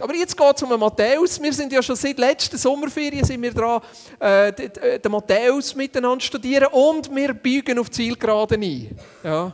[0.00, 1.42] Aber jetzt geht es um Matthäus.
[1.42, 3.80] Wir sind ja schon seit letzten Sommerferien sind wir dran,
[4.20, 8.96] äh, den Matthäus miteinander studieren und wir biegen auf Zielgerade ein.
[9.24, 9.52] Ja.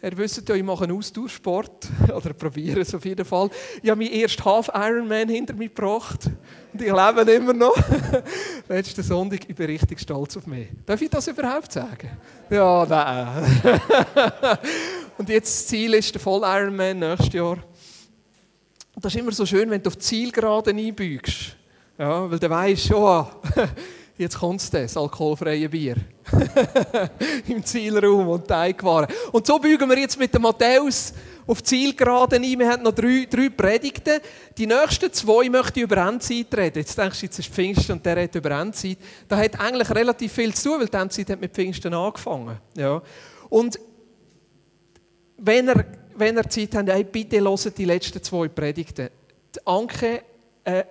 [0.00, 3.50] Ihr wisst ja, ich mache einen Austauschsport, oder probiere es auf jeden Fall.
[3.82, 6.30] Ich habe meinen ersten Half-Ironman hinter mich gebracht
[6.72, 7.76] und ich lebe immer noch.
[8.68, 10.68] Letzten Sonntag, ich bin richtig stolz auf mich.
[10.86, 12.10] Darf ich das überhaupt sagen?
[12.48, 13.44] Ja, nein.
[15.18, 17.58] und jetzt das Ziel ist der Voll-Ironman nächstes Jahr.
[18.98, 21.54] Und das ist immer so schön, wenn du auf die Zielgerade einbeugst.
[21.96, 23.28] Ja, weil du weißt, oh,
[24.18, 25.94] jetzt kommt es das alkoholfreie Bier.
[27.46, 29.06] Im Zielraum und Teigwaren.
[29.30, 31.14] Und so bügen wir jetzt mit dem Matthäus
[31.46, 32.58] auf die Zielgerade ein.
[32.58, 34.18] Wir haben noch drei, drei Predigten.
[34.56, 36.78] Die nächsten zwei möchte ich über Endzeit reden.
[36.80, 38.98] Jetzt denkst du, jetzt ist Pfingsten und der redet über Endzeit.
[39.28, 42.58] Da hat eigentlich relativ viel zu tun, weil die Endzeit hat mit Pfingsten angefangen.
[42.76, 43.00] Ja.
[43.48, 43.78] Und
[45.36, 45.86] wenn er
[46.18, 49.08] wenn ihr Zeit habt, hey, bitte hört die letzten zwei Predigten.
[49.54, 50.22] Die Anke,
[50.64, 50.86] eine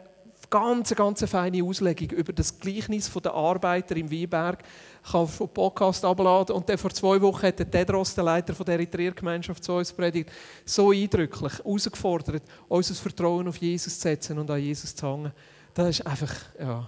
[0.49, 4.63] ganz, ganz feine Auslegung über das Gleichnis der Arbeiter im Weinberg,
[5.03, 6.55] kann auf den Podcast abladen.
[6.55, 10.31] Und dann vor zwei Wochen hat der Tedros, der Leiter der Eritreer-Gemeinschaft, zu uns predigt,
[10.65, 15.31] so eindrücklich herausgefordert, unser Vertrauen auf Jesus zu setzen und an Jesus zu hängen.
[15.73, 16.87] Das ist einfach, ja,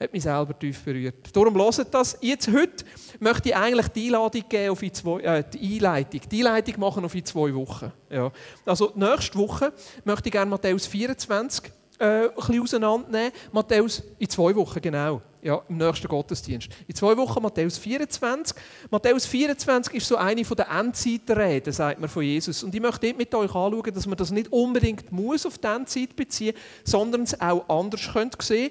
[0.00, 1.14] hat mich selber tief berührt.
[1.32, 2.16] Darum hört das.
[2.20, 2.84] Jetzt, heute,
[3.18, 6.20] möchte ich eigentlich die Einladung geben auf die, zwei, äh, die Einleitung.
[6.30, 7.92] Die Einleitung machen auf in zwei Wochen.
[8.10, 8.30] Ja.
[8.64, 9.72] Also, nächste Woche
[10.04, 13.32] möchte ich gerne Matthäus 24 äh, ein bisschen auseinandernehmen.
[13.52, 15.20] Matthäus in zwei Wochen, genau.
[15.40, 16.68] Ja, im nächsten Gottesdienst.
[16.86, 18.56] In zwei Wochen Matthäus 24.
[18.90, 22.64] Matthäus 24 ist so eine der Endzeitreden, sagt man von Jesus.
[22.64, 26.16] Und ich möchte mit euch anschauen, dass man das nicht unbedingt muss auf die Endzeit
[26.16, 26.54] beziehen
[26.84, 28.70] sondern es auch anders sehen könnte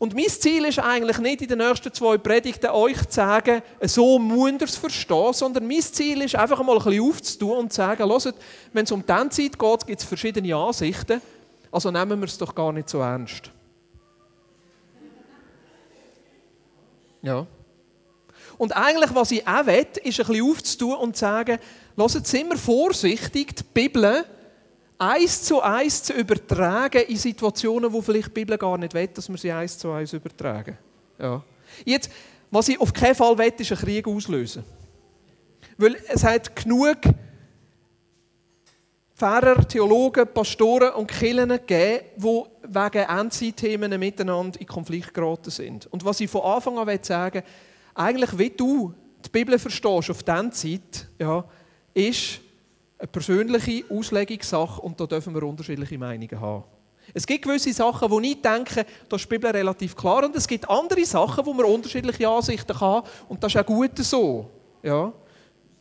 [0.00, 4.18] und mein Ziel ist eigentlich nicht in den nächsten zwei Predigten euch zu sagen, so
[4.18, 8.08] müsst ihr verstehen, sondern mein Ziel ist einfach mal ein bisschen aufzutun und zu sagen,
[8.08, 8.34] hört,
[8.72, 11.20] wenn es um diese Zeit geht, gibt es verschiedene Ansichten,
[11.70, 13.50] also nehmen wir es doch gar nicht so ernst.
[17.20, 17.46] Ja.
[18.56, 21.58] Und eigentlich, was ich auch will, ist ein bisschen aufzutun und zu sagen,
[21.94, 24.24] hört, sind wir vorsichtig, die Bibel
[25.00, 29.28] eins zu eins zu übertragen in Situationen, wo vielleicht die Bibel gar nicht will, dass
[29.28, 30.76] wir sie eins zu eins übertragen.
[31.18, 31.42] Ja.
[31.84, 32.10] Jetzt,
[32.50, 34.62] was ich auf keinen Fall will, ist einen Krieg auslösen.
[35.78, 36.98] Weil es hat genug
[39.14, 45.86] Pfarrer, Theologen, Pastoren und Kirchen gegeben, die wegen Endzeitthemen miteinander in Konflikt geraten sind.
[45.86, 47.50] Und was ich von Anfang an sagen will,
[47.94, 48.94] eigentlich wie du
[49.24, 51.44] die Bibel verstehst auf diese Zeit, ja,
[51.94, 52.40] ist,
[53.00, 56.64] eine persönliche Auslegungssache und da dürfen wir unterschiedliche Meinungen haben.
[57.14, 60.46] Es gibt gewisse Sachen, wo ich denke, da ist die Bibel relativ klar und es
[60.46, 64.50] gibt andere Sachen, wo man unterschiedliche Ansichten haben und das ist auch gut so.
[64.82, 65.12] Ja,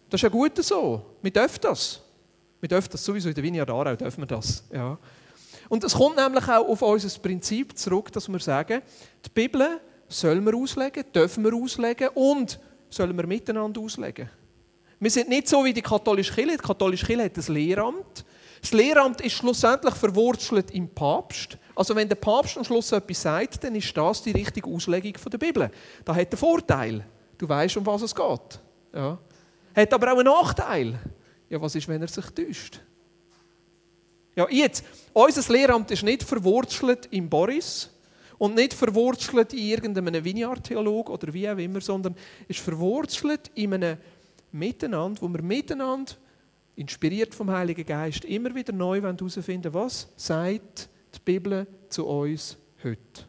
[0.10, 1.02] das ist auch gut so.
[1.22, 2.02] Wir dürfen das.
[2.60, 4.64] Wir dürfen das sowieso in der Vineyard Aarau, dürfen wir das.
[4.74, 4.98] Ja.
[5.68, 8.82] Und es kommt nämlich auch auf unser Prinzip zurück, dass wir sagen,
[9.26, 12.60] die Bibel sollen wir auslegen, dürfen wir auslegen und
[12.90, 14.30] sollen wir miteinander auslegen.
[15.00, 16.58] Wir sind nicht so wie die katholische Kirche.
[16.58, 18.26] Die katholische Kirche hat ein Lehramt.
[18.62, 21.58] Das Lehramt ist schlussendlich verwurzelt im Papst.
[21.76, 25.38] Also wenn der Papst am Schluss etwas sagt, dann ist das die richtige Auslegung der
[25.38, 25.72] Bibel.
[26.04, 27.06] Das hat einen Vorteil.
[27.38, 28.60] Du weißt, um was es geht.
[28.94, 29.18] Ja.
[29.74, 31.00] Hat aber auch einen Nachteil.
[31.50, 32.82] Ja, was ist, wenn er sich täuscht?
[34.36, 34.84] Ja, jetzt,
[35.14, 37.90] unser Lehramt ist nicht verwurzelt im Boris
[38.38, 42.16] und nicht verwurzelt in irgendeinem Vineyard-Theolog oder wie auch immer, sondern
[42.48, 43.98] ist verwurzelt in einem
[44.52, 46.14] miteinander, wo wir miteinander,
[46.76, 53.26] inspiriert vom Heiligen Geist, immer wieder neu herausfinden was sagt die Bibel zu uns heute.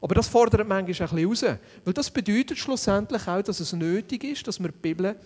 [0.00, 4.24] Aber das fordert manchmal ein bisschen raus, weil das bedeutet schlussendlich auch, dass es nötig
[4.24, 5.16] ist, dass wir die Bibel,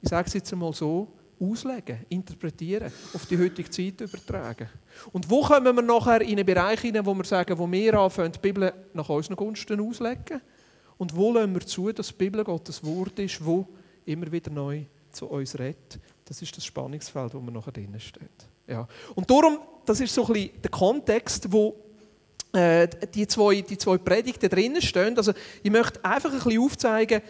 [0.00, 1.08] ich sage es jetzt einmal so,
[1.40, 4.68] auslegen, interpretieren, auf die heutige Zeit übertragen.
[5.12, 8.32] Und wo kommen wir nachher in einen Bereich hinein, wo wir sagen, wo wir anfangen,
[8.32, 10.40] die Bibel nach unseren Gunsten auslegen?
[10.96, 13.68] Und wo lassen wir zu, dass die Bibel Gottes Wort ist, wo
[14.08, 15.98] immer wieder neu zu uns redet.
[16.24, 18.28] Das ist das Spannungsfeld, wo man nachher drinnen steht.
[18.66, 18.86] Ja.
[19.14, 21.74] Und darum, das ist so ein bisschen der Kontext, wo
[22.52, 25.16] äh, die, zwei, die zwei Predigten drinnen stehen.
[25.16, 25.32] Also
[25.62, 27.22] ich möchte einfach ein bisschen aufzeigen,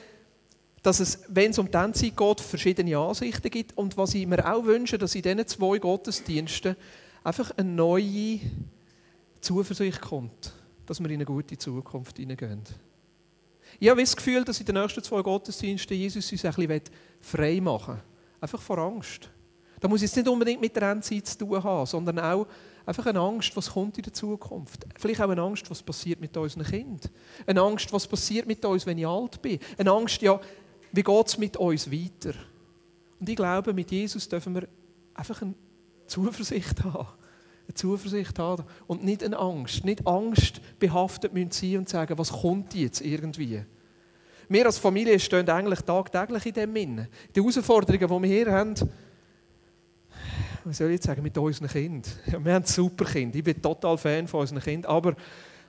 [0.83, 3.77] dass es, wenn es um die Zeit geht, verschiedene Ansichten gibt.
[3.77, 6.77] Und was ich mir auch wünsche, dass in diesen zwei Gottesdiensten
[7.25, 8.41] einfach eine neue
[9.41, 10.53] Zuversicht kommt,
[10.87, 12.63] dass wir in eine gute Zukunft hineingehen.
[13.81, 16.83] Ich habe das Gefühl, dass in den nächsten zwei Gottesdiensten Jesus uns ein bisschen
[17.21, 18.03] frei machen will.
[18.41, 19.31] Einfach vor Angst.
[19.81, 22.47] Da muss es nicht unbedingt mit der Endzeit zu tun haben, sondern auch
[22.85, 24.85] einfach eine Angst, was kommt in der Zukunft.
[24.99, 27.11] Vielleicht auch eine Angst, was passiert mit unseren Kindern.
[27.47, 29.61] Eine Angst, was passiert mit uns, wenn ich alt bin.
[29.77, 30.41] Eine Angst, ja,
[30.91, 32.35] wie geht es mit uns weiter?
[33.21, 34.67] Und ich glaube, mit Jesus dürfen wir
[35.15, 35.55] einfach eine
[36.07, 37.07] Zuversicht haben.
[37.69, 39.85] Eine Zuversicht haben und nicht eine Angst.
[39.85, 43.63] Nicht Angst behaftet müssen sein und sagen, was kommt jetzt irgendwie.
[44.49, 47.09] Wir als Familie stehen eigentlich tagtäglich in dem Innen.
[47.37, 48.75] Die Herausforderungen, die wir hier haben,
[50.65, 52.11] was soll ich jetzt sagen, mit unseren Kindern.
[52.43, 53.37] Wir haben super Kinder.
[53.37, 55.15] Ich bin total Fan von unseren Kindern, aber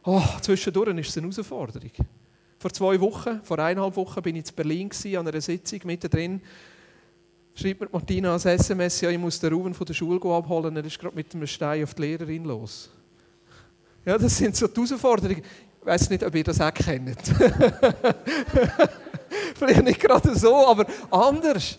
[0.06, 1.92] oh, zwischendurch ist es eine Herausforderung.
[2.58, 6.42] Vor zwei Wochen, vor eineinhalb Wochen, bin ich in Berlin an einer Sitzung mittendrin
[7.60, 10.86] schreibt mir Martina als SMS, ja, ich muss den Ruben von der Schule abholen, er
[10.86, 12.90] ist gerade mit einem Stein auf die Lehrerin los.
[14.06, 15.44] Ja, das sind so die Herausforderungen.
[15.82, 17.18] Ich weiß nicht, ob ihr das auch kennt.
[19.56, 21.78] Vielleicht nicht gerade so, aber anders.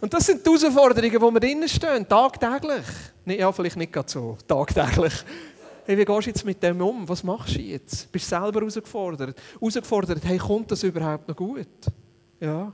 [0.00, 2.86] Und das sind die Herausforderungen, wo wir drinnen stehen, tagtäglich.
[3.26, 5.12] Ja, vielleicht nicht gerade so, tagtäglich.
[5.84, 7.08] Hey, wie gehst du jetzt mit dem um?
[7.08, 8.10] Was machst du jetzt?
[8.12, 9.36] Bist du selber herausgefordert?
[9.60, 11.66] Herausgefordert, hey, kommt das überhaupt noch gut?
[12.40, 12.72] Ja.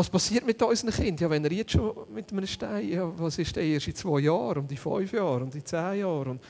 [0.00, 1.24] Was passiert mit unseren Kindern?
[1.24, 4.20] Ja, wenn er jetzt schon mit einem Stein, ja, was ist der erst in zwei
[4.20, 6.30] Jahren und in fünf Jahren und in zehn Jahren?
[6.30, 6.40] Und,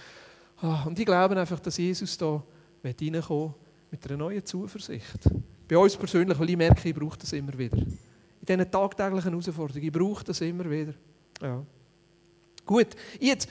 [0.60, 2.40] ah, und ich glaube einfach, dass Jesus da
[2.84, 3.54] reinkommt
[3.90, 5.28] mit einer neuen Zuversicht.
[5.66, 7.76] Bei uns persönlich, weil ich merke, ich brauche das immer wieder.
[7.76, 7.98] In
[8.40, 10.94] diesen tagtäglichen Herausforderungen, ich brauche das immer wieder.
[11.42, 11.60] Ja.
[12.64, 13.48] Gut, jetzt,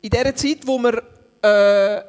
[0.00, 1.02] in dieser Zeit, wo, wir,
[1.42, 2.02] äh,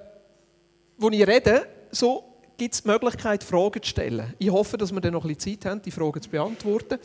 [0.98, 2.24] wo ich rede, so
[2.58, 4.34] gibt es die Möglichkeit, Fragen zu stellen.
[4.40, 6.98] Ich hoffe, dass wir dann noch ein bisschen Zeit haben, die Fragen zu beantworten.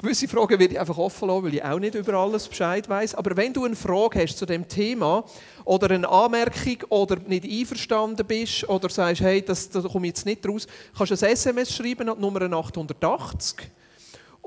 [0.00, 3.16] Gewisse Fragen werde ich einfach offen lassen, weil ich auch nicht über alles Bescheid weiß.
[3.16, 5.24] Aber wenn du eine Frage hast zu dem Thema
[5.64, 10.26] oder eine Anmerkung oder nicht einverstanden bist oder sagst, hey, das, da komme ich jetzt
[10.26, 13.56] nicht raus, kannst du ein SMS schreiben an Nummer 880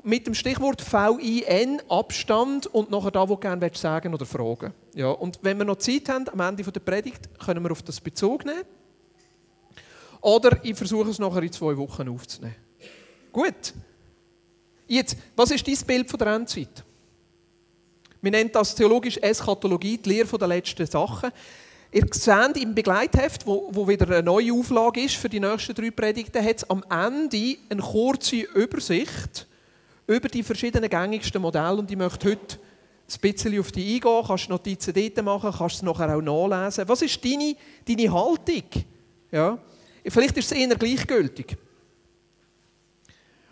[0.03, 5.09] mit dem Stichwort VIN, Abstand und nachher da, wo du gerne sagen oder fragen ja,
[5.09, 8.45] Und wenn wir noch Zeit haben, am Ende der Predigt, können wir auf das Bezug
[8.45, 8.63] nehmen.
[10.21, 12.56] Oder ich versuche es nachher in zwei Wochen aufzunehmen.
[13.31, 13.73] Gut.
[14.88, 16.83] Jetzt, was ist dein Bild von der Endzeit?
[18.21, 21.31] Wir nennen das theologisch Eschatologie, die Lehre der letzten Sachen.
[21.91, 25.91] Ihr seht im Begleitheft, wo, wo, wieder eine neue Auflage ist für die nächsten drei
[25.91, 29.47] Predigten, hat es am Ende eine kurze Übersicht
[30.07, 31.77] über die verschiedenen gängigsten Modelle.
[31.77, 34.24] Und ich möchte heute ein bisschen auf die eingehen.
[34.25, 36.88] Kannst Notizen dort machen, kannst es nachher auch nachlesen.
[36.88, 38.63] Was ist deine, deine Haltung?
[39.31, 39.57] Ja.
[40.07, 41.57] Vielleicht ist es eher gleichgültig.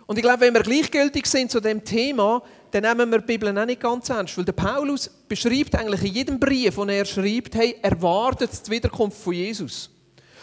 [0.07, 2.42] Und ich glaube, wenn wir gleichgültig sind zu dem Thema,
[2.72, 4.38] dann nehmen wir die Bibel auch nicht ganz ernst.
[4.38, 9.22] Weil der Paulus beschreibt eigentlich in jedem Brief, den er schreibt, hey, erwartet die Wiederkunft
[9.22, 9.90] von Jesus.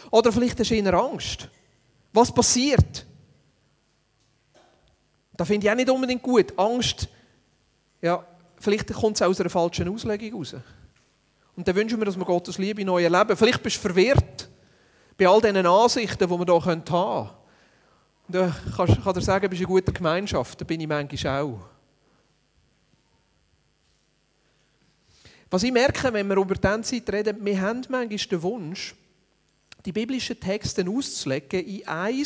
[0.09, 1.49] Oder vielleicht du eher Angst.
[2.13, 3.05] Was passiert?
[5.35, 6.57] Da finde ich auch nicht unbedingt gut.
[6.57, 7.09] Angst,
[8.01, 8.25] ja,
[8.57, 10.55] vielleicht kommt es aus einer falschen Auslegung raus.
[11.57, 13.35] Und dann wünschen wir, dass wir Gottes Liebe neu erleben.
[13.35, 14.46] Vielleicht bist du verwirrt
[15.17, 17.29] bei all diesen Ansichten, die wir hier haben können.
[18.29, 20.59] Da kann, kann dir sagen, du bist in guter Gemeinschaft.
[20.59, 21.59] Da bin ich manchmal auch.
[25.49, 28.93] Was ich merke, wenn wir über diese Zeit reden, wir haben manchmal den Wunsch,
[29.85, 32.23] die biblischen Texte auszulegen in ein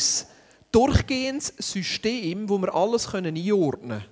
[0.72, 4.04] durchgehendes System, wo wir alles einordnen können.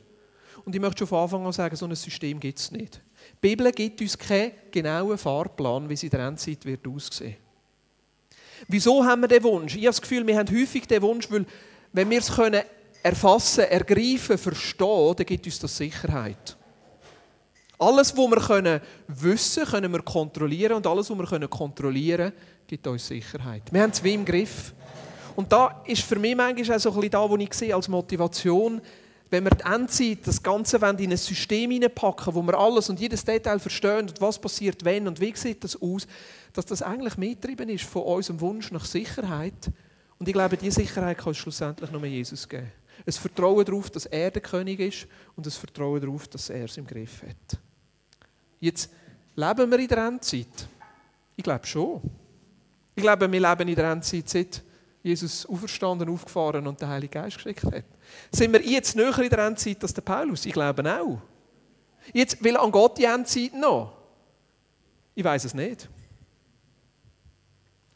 [0.65, 3.01] Und ich möchte schon von Anfang an sagen, so ein System gibt es nicht.
[3.43, 7.37] Die Bibel gibt uns keinen genauen Fahrplan, wie sie in der Endzeit wird aussehen
[8.69, 9.75] Wieso haben wir den Wunsch?
[9.75, 11.47] Ich habe das Gefühl, wir haben häufig den Wunsch, weil
[11.93, 12.63] wenn wir es können
[13.03, 16.57] erfassen, ergreifen, verstehen, dann gibt uns das Sicherheit.
[17.79, 22.67] Alles, was wir können wissen können, wir kontrollieren und alles, was wir können kontrollieren können,
[22.67, 23.63] gibt uns Sicherheit.
[23.71, 24.75] Wir haben es wie im Griff.
[25.35, 27.89] Und da ist für mich manchmal auch so ein bisschen da, wo ich sehe als
[27.89, 28.83] Motivation,
[29.31, 33.25] wenn wir die Endzeit, das Ganze in ein System hineinpacken, wo wir alles und jedes
[33.25, 36.07] Detail verstehen und was passiert, wenn und wie sieht das aus,
[36.53, 39.71] dass das eigentlich mitgetrieben ist von unserem Wunsch nach Sicherheit.
[40.19, 42.71] Und ich glaube, diese Sicherheit kann es schlussendlich nur Jesus geben.
[43.07, 46.77] Ein Vertrauen darauf, dass er der König ist und ein Vertrauen darauf, dass er es
[46.77, 47.59] im Griff hat.
[48.59, 48.91] Jetzt
[49.35, 50.69] leben wir in der Endzeit.
[51.37, 52.03] Ich glaube schon.
[52.95, 54.63] Ich glaube, wir leben in der Endzeit seit
[55.03, 57.85] Jesus auferstanden, aufgefahren und den Heiligen Geist geschickt hat.
[58.31, 60.45] Sind wir jetzt näher in der Endzeit als der Paulus?
[60.45, 61.19] Ich glaube auch.
[62.13, 63.97] Jetzt will an Gott die Endzeit noch?
[65.15, 65.89] Ich weiß es nicht.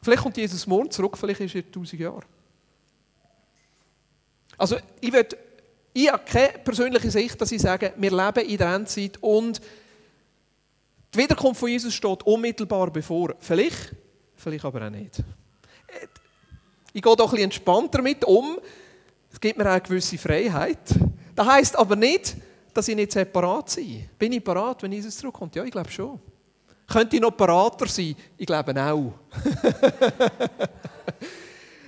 [0.05, 2.21] Vielleicht kommt Jesus morgen zurück, vielleicht ist er tausend Jahre.
[4.55, 5.25] Also ich, will,
[5.93, 9.59] ich habe keine persönliche Sicht, dass ich sage, wir leben in der Endzeit und
[11.11, 13.33] die Wiederkunft von Jesus steht unmittelbar bevor.
[13.39, 13.95] Vielleicht,
[14.35, 15.23] vielleicht aber auch nicht.
[16.93, 18.59] Ich gehe doch ein bisschen entspannter damit um.
[19.33, 20.81] Es gibt mir auch eine gewisse Freiheit.
[21.33, 22.37] Das heisst aber nicht,
[22.75, 25.55] dass ich nicht separat sein Bin ich parat, wenn Jesus zurückkommt?
[25.55, 26.19] Ja, ich glaube schon.
[26.87, 28.15] Könnte ich noch parater sein?
[28.37, 29.13] Ich glaube auch.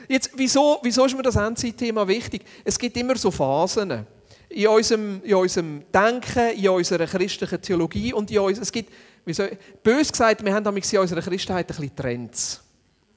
[0.07, 2.43] Jetzt, wieso, wieso ist mir das Endzeit-Thema wichtig?
[2.63, 4.07] Es gibt immer so Phasen.
[4.49, 8.91] in unserem, in unserem Denken, in unserer christlichen Theologie und in uns, es gibt,
[9.25, 12.63] wie soll, bös gesagt, wir haben in unserer Christenheit ein bisschen Trends.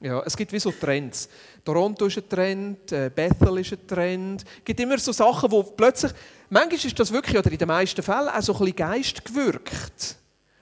[0.01, 1.29] Ja, es gibt wie so Trends.
[1.63, 4.43] Toronto ist ein Trend, äh, Bethel ist ein Trend.
[4.57, 6.11] Es gibt immer so Sachen, wo plötzlich,
[6.49, 10.17] manchmal ist das wirklich, oder in den meisten Fällen, auch so ein bisschen Geist gewirkt.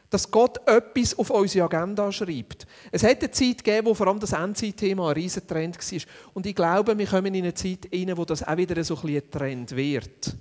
[0.10, 2.66] Dass Gott etwas auf unsere Agenda schreibt.
[2.92, 6.02] Es hat eine Zeit gegeben, wo vor allem das Endzeit-Thema ein riesen Trend war.
[6.34, 9.02] Und ich glaube, wir kommen in eine Zeit rein, wo das auch wieder so ein,
[9.02, 10.36] bisschen ein Trend wird.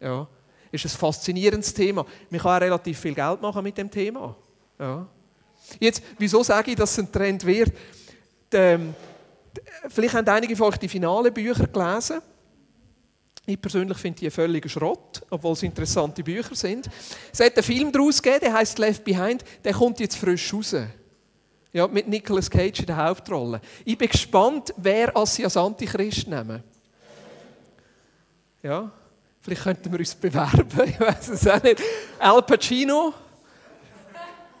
[0.00, 0.26] Ja.
[0.70, 2.06] Ist ein faszinierendes Thema.
[2.30, 4.34] Man kann auch relativ viel Geld machen mit dem Thema.
[4.78, 5.06] Ja.
[5.78, 7.72] Jetzt, wieso sage ich, dass es ein Trend wird?
[8.52, 8.94] Ähm,
[9.88, 12.20] vielleicht haben einige von euch die finalen Bücher gelesen.
[13.44, 16.88] Ich persönlich finde die völliger Schrott, obwohl es interessante Bücher sind.
[17.32, 19.44] Es hat einen Film daraus gegeben, der heißt Left Behind.
[19.64, 20.76] Der kommt jetzt frisch raus.
[21.72, 23.60] Ja, mit Nicolas Cage in der Hauptrolle.
[23.84, 26.62] Ich bin gespannt, wer als sie als Antichrist nehmen.
[28.62, 28.92] Ja,
[29.40, 30.68] vielleicht könnten wir uns bewerben.
[30.86, 31.82] Ich weiß es auch nicht.
[32.20, 33.12] Al Pacino.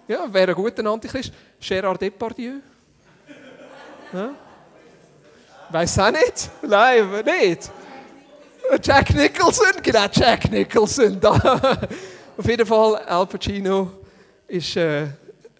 [0.08, 1.32] Ja, wäre ein guter Antichrist.
[1.60, 2.54] Gérard Depardieu.
[4.12, 4.34] Ja?
[5.70, 6.50] Weiß auch nicht?
[6.62, 7.70] Nein, nicht.
[8.82, 11.20] Jack Nicholson, genau, Jack Nicholson.
[12.36, 13.90] Auf jeden Fall, Al Pacino
[14.48, 15.08] ist äh,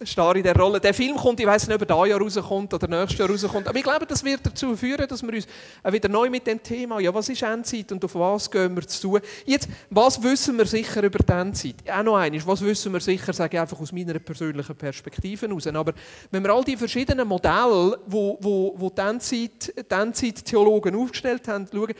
[0.05, 0.79] Star in der Rolle.
[0.79, 3.67] Der Film kommt, ich weiß nicht, ob er dieses Jahr rauskommt oder nächstes Jahr rauskommt,
[3.67, 5.47] aber ich glaube, das wird dazu führen, dass wir uns
[5.89, 9.01] wieder neu mit dem Thema, ja, was ist Endzeit und auf was gehen wir zu
[9.01, 9.21] tun.
[9.45, 11.75] Jetzt, was wissen wir sicher über die Endzeit?
[11.89, 15.67] Auch noch eines, was wissen wir sicher, sage ich einfach aus meiner persönlichen Perspektive heraus.
[15.67, 15.93] Aber
[16.31, 21.93] wenn wir all die verschiedenen Modelle, wo, wo, wo die Endzeit-Theologen aufgestellt haben, schauen,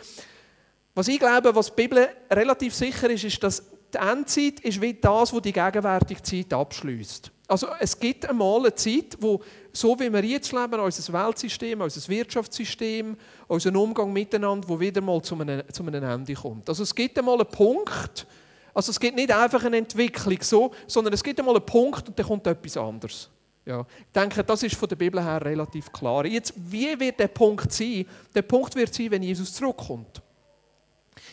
[0.96, 4.94] was ich glaube, was die Bibel relativ sicher ist, ist, dass die Endzeit ist wie
[4.94, 7.32] das, was die gegenwärtige Zeit abschließt.
[7.48, 12.08] Also es gibt einmal eine Zeit, wo, so wie wir jetzt leben, unser Weltsystem, unser
[12.10, 16.68] Wirtschaftssystem, unser Umgang miteinander, wo wieder mal zu einem, zu einem Ende kommt.
[16.70, 18.26] Also es gibt einmal einen Punkt,
[18.74, 22.18] also es gibt nicht einfach eine Entwicklung so, sondern es gibt einmal einen Punkt und
[22.18, 23.30] dann kommt etwas anderes.
[23.66, 26.26] Ja, ich denke, das ist von der Bibel her relativ klar.
[26.26, 28.06] Jetzt, wie wird der Punkt sein?
[28.34, 30.23] Der Punkt wird sein, wenn Jesus zurückkommt.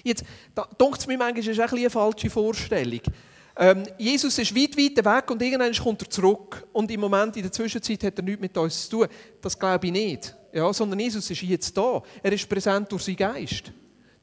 [0.03, 3.01] Jetzt, da denkt es mir manchmal, ist eine falsche Vorstellung.
[3.57, 6.67] Ähm, Jesus ist weit, weit weg und irgendwann kommt er zurück.
[6.73, 9.09] Und im Moment, in der Zwischenzeit, hat er nichts mit uns zu tun.
[9.41, 10.35] Das glaube ich nicht.
[10.53, 12.03] Ja, sondern Jesus ist jetzt da.
[12.23, 13.73] Er ist präsent durch seinen Geist.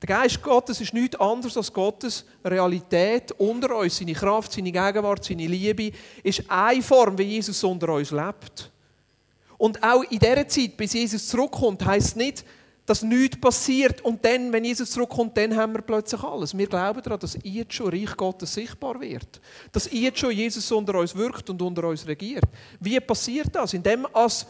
[0.02, 3.98] Der Geist Gottes ist nichts anderes als Gottes Realität unter uns.
[3.98, 5.92] Seine Kraft, seine Gegenwart, seine Liebe
[6.24, 8.72] ist eine Form, wie Jesus unter uns lebt.
[9.58, 12.46] Und auch in dieser Zeit, bis Jesus zurückkommt, heißt nicht,
[12.88, 16.58] dass nichts passiert und dann, wenn Jesus zurückkommt, dann haben wir plötzlich alles.
[16.58, 19.42] Wir glauben daran, dass jetzt schon Reich Gottes sichtbar wird.
[19.74, 22.46] Dass jetzt schon Jesus unter uns wirkt und unter uns regiert.
[22.80, 23.74] Wie passiert das?
[23.74, 24.48] Indem als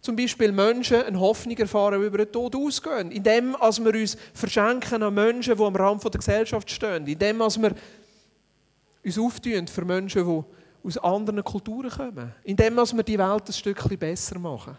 [0.00, 3.10] zum Beispiel Menschen eine Hoffnung erfahren, über den Tod ausgehen.
[3.10, 7.06] Indem als wir uns verschenken an Menschen, die am Rand der Gesellschaft stehen.
[7.06, 7.74] Indem als wir
[9.04, 12.32] uns auftun für Menschen, die aus anderen Kulturen kommen.
[12.42, 14.78] Indem als wir die Welt ein Stückchen besser machen.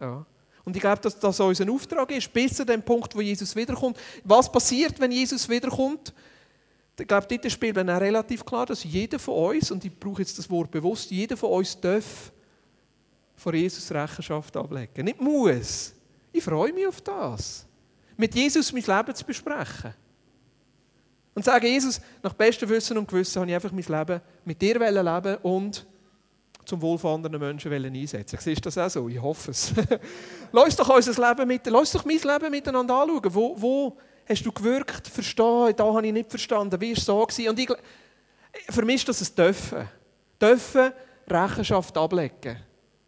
[0.00, 0.24] Ja.
[0.64, 3.98] Und ich glaube, dass das unser Auftrag ist, bis zu dem Punkt, wo Jesus wiederkommt.
[4.24, 6.12] Was passiert, wenn Jesus wiederkommt?
[6.98, 10.22] Ich glaube, dort spielt man auch relativ klar, dass jeder von uns, und ich brauche
[10.22, 12.30] jetzt das Wort bewusst, jeder von uns darf
[13.34, 15.04] vor Jesus Rechenschaft ablegen.
[15.04, 15.94] Nicht muss.
[16.32, 17.66] Ich freue mich auf das.
[18.16, 19.94] Mit Jesus mein Leben zu besprechen.
[21.34, 24.78] Und sagen, Jesus, nach bestem Wissen und Gewissen habe ich einfach mein Leben mit dir
[24.78, 25.86] leben und
[26.64, 29.08] zum Wohl von anderen Menschen einsetzen Siehst du das auch so?
[29.08, 29.72] Ich hoffe es.
[30.52, 33.34] lass doch unser Leben mit, lass doch mein Leben miteinander anschauen.
[33.34, 37.26] Wo, wo hast du gewirkt, verstehen, da habe ich nicht verstanden, wie war es so?
[37.26, 37.48] Gewesen?
[37.48, 37.70] Und ich,
[38.70, 39.88] für mich ist das ein Dürfen.
[40.40, 40.92] Dürfen
[41.28, 42.56] Rechenschaft ablegen.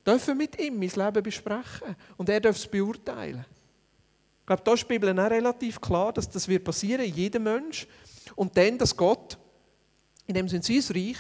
[0.07, 1.97] Dürfen mit ihm mein Leben besprechen.
[2.17, 3.45] Und er darf es beurteilen.
[4.41, 7.87] Ich glaube, da ist die Bibel auch relativ klar, dass das wird passieren, jedem Mensch.
[8.35, 9.39] Und dann, dass Gott,
[10.27, 11.17] in dem Sinne sein Reich,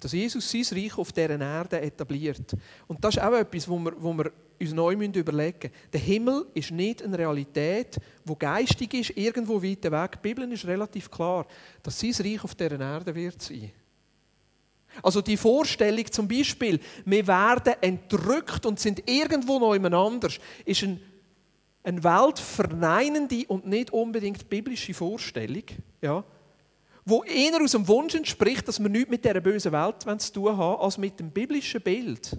[0.00, 2.56] und dass Jesus sein Reich auf dieser Erde etabliert.
[2.86, 5.90] Und das ist auch etwas, wo wir, wo wir uns neu überlegen müssen.
[5.92, 10.12] Der Himmel ist nicht eine Realität, die geistig ist, irgendwo weit weg.
[10.12, 11.46] Die Bibel ist relativ klar,
[11.82, 13.70] dass sein Reich auf dieser Erde wird sein.
[15.02, 20.98] Also die Vorstellung zum Beispiel, wir werden entrückt und sind irgendwo noch anders, ist ein,
[21.82, 25.64] eine weltverneinende und nicht unbedingt biblische Vorstellung.
[26.00, 26.24] Ja?
[27.10, 30.56] Wo eher aus dem Wunsch entspricht, dass wir nichts mit dieser bösen Welt zu tun
[30.56, 32.36] haben, als mit dem biblischen Bild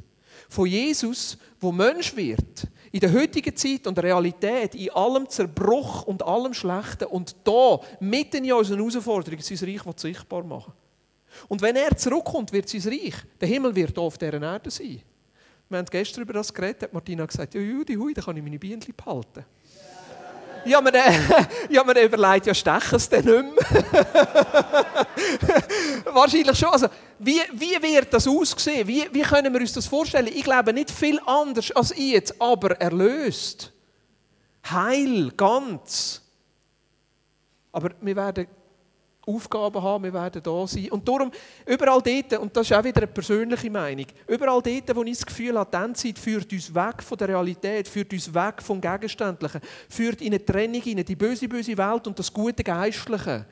[0.50, 6.24] von Jesus, wo Mensch wird, in der heutigen Zeit und Realität, in allem Zerbruch und
[6.24, 10.74] allem Schlechten und da, mitten in unseren Herausforderungen, sein Reich sichtbar machen.
[11.48, 15.02] Und wenn er zurückkommt, wird sein Reich, der Himmel wird auf dieser Erde sein.
[15.70, 18.44] Wir haben gestern über das geredet, hat Martina gesagt, ja, Judy, hui, da kann ich
[18.44, 19.46] meine Bienen behalten.
[20.66, 21.12] Ja, man, äh,
[21.70, 23.86] ja, man überlegt, ja, stechen es denn nicht mehr?
[26.14, 26.70] Wahrscheinlich schon.
[26.70, 26.88] Also,
[27.20, 28.88] wie, wie wird das aussehen?
[28.88, 30.28] Wie, wie können wir uns das vorstellen?
[30.28, 33.72] Ich glaube nicht viel anders als jetzt, aber erlöst.
[34.70, 36.22] Heil, ganz.
[37.72, 38.48] Aber wir werden
[39.26, 40.90] Aufgaben haben, wir werden da sein.
[40.90, 41.32] Und darum,
[41.66, 45.26] überall dort, und das ist auch wieder eine persönliche Meinung, überall dort, wo ich das
[45.26, 49.62] Gefühl habe, die Endzeit führt uns weg von der Realität, führt uns weg vom Gegenständlichen,
[49.90, 53.46] führt in eine Trennung in die böse, böse Welt und das gute Geistliche,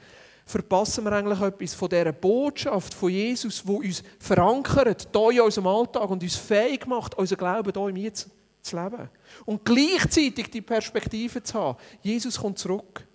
[0.49, 5.67] verpassen wir eigentlich etwas von dieser Botschaft von Jesus, wo uns verankert, hier in unserem
[5.67, 8.29] Alltag und uns fähig macht, unser Glauben hier im Jetzt
[8.63, 9.09] zu leben.
[9.45, 13.05] Und gleichzeitig die Perspektive zu haben, Jesus kommt zurück.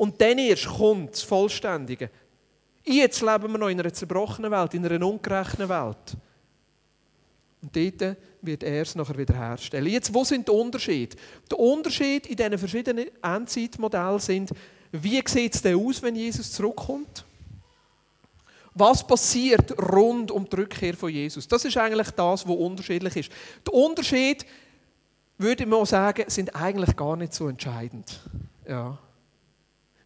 [0.00, 2.08] Und dann erst kommt das Vollständige.
[2.86, 6.16] Jetzt leben wir noch in einer zerbrochenen Welt, in einer ungerechten Welt.
[7.60, 9.88] Und dort wird er es nachher wieder herstellen.
[9.88, 11.18] Jetzt, wo sind die Unterschiede?
[11.50, 14.52] Der Unterschied in diesen verschiedenen Endzeitmodellen sind,
[14.90, 17.26] wie sieht es denn aus, wenn Jesus zurückkommt?
[18.72, 21.46] Was passiert rund um die Rückkehr von Jesus?
[21.46, 23.32] Das ist eigentlich das, was unterschiedlich ist.
[23.66, 24.46] Der Unterschied,
[25.36, 28.18] würde man sagen, sind eigentlich gar nicht so entscheidend.
[28.66, 28.98] Ja.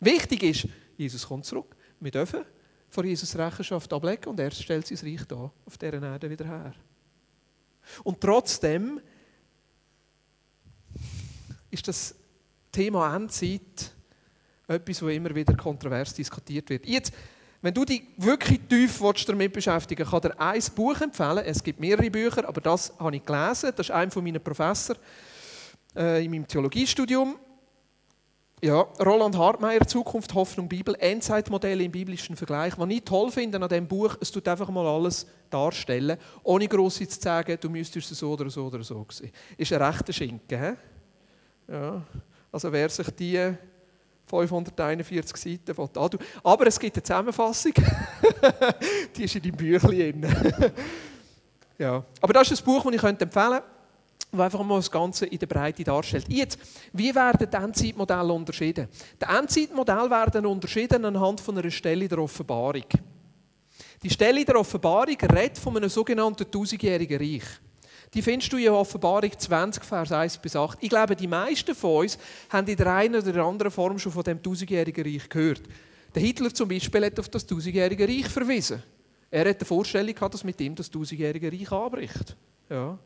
[0.04, 1.74] Wichtig ist, Jesus kommt zurück.
[1.98, 2.44] Wir dürfen
[2.88, 6.74] vor Jesus Rechenschaft ablegen und er stellt sein Reich da auf dieser Erde wieder her.
[8.02, 9.00] Und trotzdem
[11.70, 12.14] ist das
[12.70, 13.94] Thema Endzeit
[14.68, 16.86] etwas, das immer wieder kontrovers diskutiert wird.
[16.86, 17.12] Jetzt,
[17.62, 21.44] wenn du dich wirklich tief damit beschäftigen willst, kann dir ein Buch empfehlen.
[21.46, 23.72] Es gibt mehrere Bücher, aber das habe ich gelesen.
[23.74, 25.00] Das ist einer meiner Professoren
[25.96, 27.38] äh, in meinem Theologiestudium.
[28.64, 32.72] Ja, Roland Hartmeier, Zukunft, Hoffnung, Bibel, Endzeitmodelle im biblischen Vergleich.
[32.78, 36.94] Was ich toll finde an diesem Buch, es tut einfach mal alles darstellen, ohne gross
[36.94, 39.32] zu sagen, du müsstest es so oder so oder so sehen.
[39.58, 40.58] Ist ein rechter Schinken.
[40.58, 41.72] He?
[41.74, 42.02] Ja.
[42.50, 43.54] Also wer sich die
[44.28, 47.74] 541 Seiten antun Aber es gibt eine Zusammenfassung,
[49.14, 50.26] die ist in deinem Büchlein.
[51.76, 52.02] ja.
[52.18, 53.73] Aber das ist ein Buch, das ich empfehlen könnte
[54.36, 56.26] die einfach mal das Ganze in der Breite darstellt.
[56.28, 56.58] Jetzt,
[56.92, 58.88] wie werden die Endzeitmodelle unterschieden?
[59.20, 62.84] Die Endzeitmodelle werden unterschieden anhand von einer Stelle der Offenbarung.
[64.02, 67.44] Die Stelle der Offenbarung redet von einem sogenannten tausendjährigen Reich.
[68.12, 70.78] Die findest du in Offenbarung 20, Vers 1 bis 8.
[70.82, 72.18] Ich glaube, die meisten von uns
[72.48, 75.62] haben in der einen oder anderen Form schon von dem tausendjährigen Reich gehört.
[76.14, 78.82] Der Hitler zum Beispiel hat auf das tausendjährige Reich verwiesen.
[79.30, 82.36] Er hat die Vorstellung gehabt, dass mit ihm das tausendjährige Reich anbricht.
[82.70, 82.96] Ja.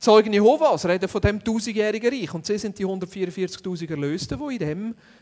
[0.00, 2.32] Zeugen Jehovas reden von dem tausendjährigen Reich.
[2.32, 4.58] Und sie sind die 144.000 Erlösten, die in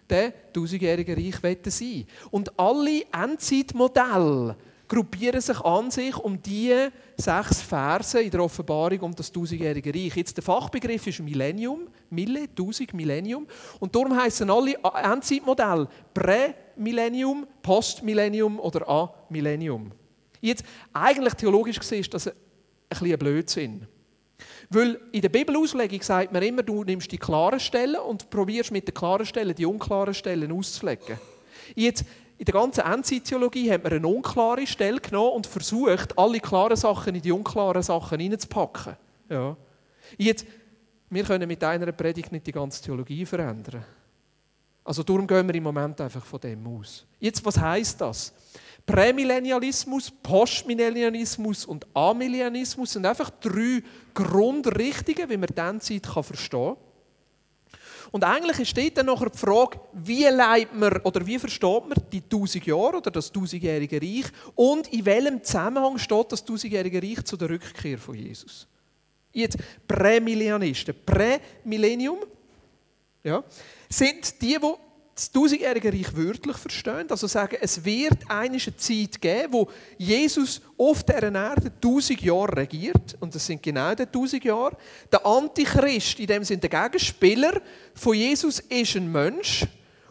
[0.09, 2.07] dem tausendjährigen Reich sein wollen.
[2.31, 6.73] Und alle Endzeitmodelle gruppieren sich an sich um die
[7.17, 10.15] sechs Verse in der Offenbarung um das tausendjährige Reich.
[10.15, 13.49] Jetzt der Fachbegriff ist Millennium, Mille, tausend Millennium.
[13.81, 19.91] Und darum heißen alle Endzeitmodelle Prä-Millennium, Post-Millennium oder A-Millennium.
[20.41, 20.63] Jetzt,
[20.93, 22.35] eigentlich theologisch gesehen ist das ein
[22.89, 23.98] bisschen ein Blödsinn.
[24.71, 28.87] Weil in der Bibelauslegung sagt man immer, du nimmst die klaren Stellen und probierst mit
[28.87, 31.19] den klaren Stellen die unklaren Stellen auszulegen.
[31.75, 32.05] Jetzt,
[32.37, 37.15] in der ganzen Endzeittheologie hat man eine unklare Stelle genommen und versucht, alle klaren Sachen
[37.15, 38.97] in die unklaren Sachen hineinzupacken.
[39.29, 39.57] Ja.
[40.17, 40.47] Jetzt,
[41.11, 43.85] wir können mit einer Predigt nicht die ganze Theologie verändern.
[44.85, 47.05] Also darum gehen wir im Moment einfach von dem aus.
[47.19, 48.33] Jetzt, was heißt das?
[48.89, 53.83] Prämillennialismus, Postmillennialismus und Amillennialismus sind einfach drei
[54.15, 56.77] Grundrichtungen, wie man diese Zeit verstehen kann.
[58.13, 62.23] Und eigentlich steht dann nachher die Frage, wie leitet man oder wie versteht man die
[62.23, 64.25] 1000 Jahre oder das 1000-jährige Reich
[64.55, 68.67] und in welchem Zusammenhang steht das 1000-jährige Reich zu der Rückkehr von Jesus?
[69.35, 72.21] Jetzt Prämillennialisten, Prämillennium,
[73.23, 73.45] ja,
[73.91, 74.88] sind die, die
[75.19, 77.11] das tausendjährige Reich wörtlich verstehen.
[77.11, 83.17] Also sagen, es wird eine Zeit geben, wo Jesus auf dieser Erde tausend Jahre regiert.
[83.19, 84.77] Und das sind genau die tausend Jahre.
[85.11, 87.61] Der Antichrist, in dem sind der Gegenspieler
[87.95, 89.67] von Jesus, ist ein Mensch.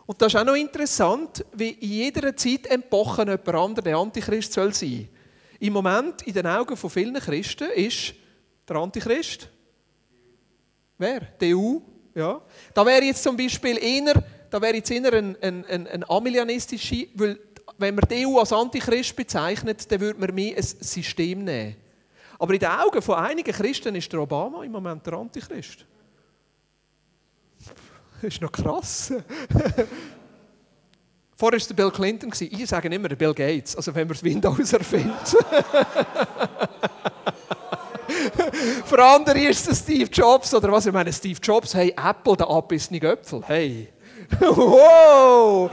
[0.06, 4.52] Und das ist auch noch interessant, wie in jeder Zeit Epoche jemand anderer der Antichrist
[4.52, 5.08] soll sein.
[5.60, 8.14] Im Moment, in den Augen von vielen Christen, ist
[8.68, 9.50] der Antichrist
[10.98, 11.22] wer?
[11.40, 11.78] Die EU.
[12.16, 12.42] Ja.
[12.74, 17.08] Da wäre jetzt zum Beispiel einer da wäre jetzt eher ein, ein, ein, ein amilianistische,
[17.16, 17.40] weil
[17.78, 21.76] wenn man die EU als Antichrist bezeichnet, dann würde man mehr ein System nehmen.
[22.40, 25.86] Aber in den Augen von einigen Christen ist der Obama im Moment der Antichrist.
[28.20, 29.14] Das ist noch krass.
[31.36, 32.34] Vorher war der Bill Clinton.
[32.40, 35.16] Ich sage immer der Bill Gates, also wenn man das Windows erfindet.
[38.86, 42.50] Für andere ist es Steve Jobs oder was ich meine, Steve Jobs, hey, Apple, der
[42.50, 43.88] abissene Göpfel, hey.
[44.40, 45.72] Wow!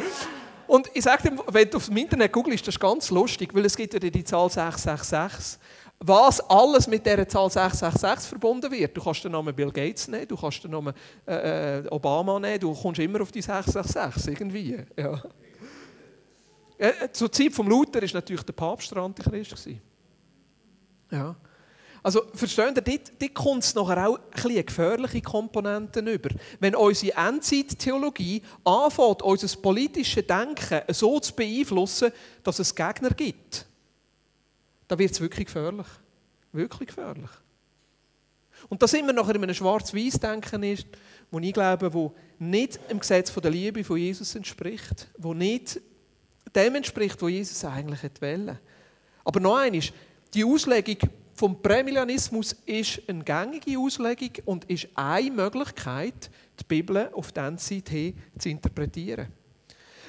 [0.67, 3.65] Und ich sage dir, wenn du auf dem Internet googelst, das ist ganz lustig, weil
[3.65, 5.59] es gibt ja die Zahl 666.
[6.01, 8.97] Was alles mit dieser Zahl 666 verbunden wird.
[8.97, 10.93] Du kannst den Namen Bill Gates nehmen, du kannst den Namen
[11.27, 14.85] äh, äh Obama nehmen, du kommst immer auf die 666 irgendwie.
[14.97, 15.23] Ja.
[16.77, 19.69] Äh, zur Zeit vom Luther war natürlich der Papst der Antichrist.
[21.11, 21.37] Ja.
[22.05, 26.29] Also, versteht ihr, dort, dort kommt es nachher auch ein gefährliche Komponenten über.
[26.61, 32.13] Wenn unsere Endzeittheologie anfängt, unser politisches Denken so zu beeinflussen,
[32.43, 33.65] dass es Gegner gibt,
[34.87, 35.87] dann wird es wirklich gefährlich.
[36.53, 37.31] Wirklich gefährlich.
[38.69, 40.87] Und da sind wir nachher in einem Schwarz-Weiß-Denken ist,
[41.31, 45.81] wo ich glaube, wo nicht dem Gesetz der Liebe von Jesus entspricht, wo nicht
[46.55, 48.61] dem entspricht, wo Jesus eigentlich wollte.
[49.25, 49.91] Aber noch eines,
[50.35, 50.99] die Auslegung
[51.35, 57.89] vom Prämillianismus ist eine gängige Auslegung und ist eine Möglichkeit, die Bibel auf die Endzeit
[57.89, 59.27] hin zu interpretieren.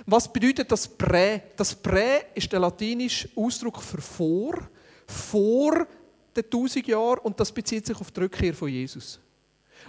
[0.06, 1.42] Was bedeutet das Prä?
[1.56, 4.70] Das Prä ist der latinische Ausdruck für vor,
[5.08, 5.88] vor
[6.36, 9.20] den 1000 Jahren und das bezieht sich auf die Rückkehr von Jesus.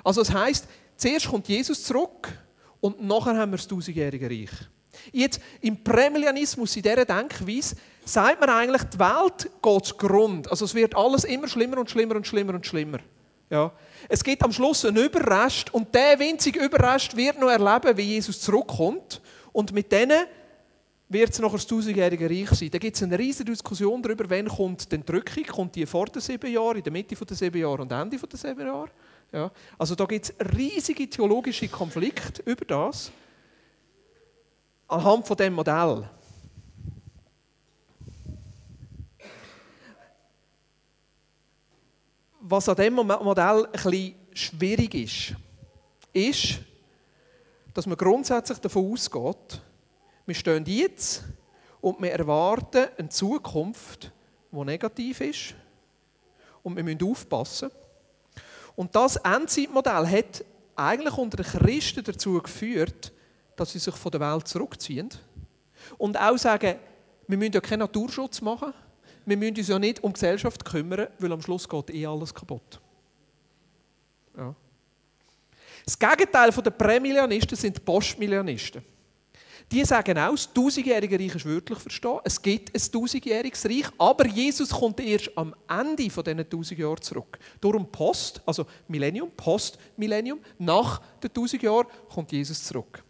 [0.03, 2.29] Also es heißt, zuerst kommt Jesus zurück
[2.81, 4.51] und nachher haben wir das tausendjährige Reich.
[5.13, 10.51] Jetzt im Prämillianismus, in dieser Denkweise, sagt man eigentlich, die Welt geht Grund.
[10.51, 12.99] Also es wird alles immer schlimmer und schlimmer und schlimmer und schlimmer.
[13.51, 13.73] Ja.
[14.09, 18.41] Es gibt am Schluss einen Überrest und der winzige Überrest wird noch erleben, wie Jesus
[18.41, 19.21] zurückkommt.
[19.53, 20.27] Und mit denen
[21.09, 22.71] wird es noch ein tausendjährige Reich sein.
[22.71, 25.45] Da gibt es eine riesige Diskussion darüber, wann kommt die Entrückung.
[25.45, 28.39] Kommt die vor den sieben Jahren, in der Mitte der sieben Jahre und Ende der
[28.39, 28.91] sieben Jahre?
[29.33, 29.51] Ja.
[29.79, 33.11] Also da gibt es riesige theologische Konflikte über das
[34.89, 36.09] anhand von dem Modell.
[42.49, 45.35] Was an diesem Modell bisschen schwierig ist,
[46.13, 46.61] ist,
[47.75, 49.61] dass man grundsätzlich davon ausgeht,
[50.27, 51.25] wir stehen jetzt
[51.81, 54.13] und wir erwarten eine Zukunft,
[54.53, 55.55] die negativ ist.
[56.63, 57.71] Und wir müssen aufpassen.
[58.77, 60.45] Und das Endzeitmodell hat
[60.77, 63.13] eigentlich unter den Christen dazu geführt,
[63.57, 65.09] dass sie sich von der Welt zurückziehen.
[65.99, 66.77] Und auch sagen,
[67.27, 68.73] wir müssen ja keinen Naturschutz machen,
[69.27, 72.81] wir müssen uns ja nicht um Gesellschaft kümmern, weil am Schluss geht eh alles kaputt.
[74.37, 74.55] Ja.
[75.85, 78.83] Das Gegenteil der Prämillianisten sind die Postmillianisten.
[79.71, 82.21] Die sagen auch, das tausendjährige Reich ist wörtlich verstehen.
[82.23, 87.37] Es gibt ein tausendjähriges Reich, aber Jesus kommt erst am Ende dieser tausend Jahre zurück.
[87.61, 93.03] Darum Post, also Millennium, Post-Millennium, nach den tausend Jahren kommt Jesus zurück.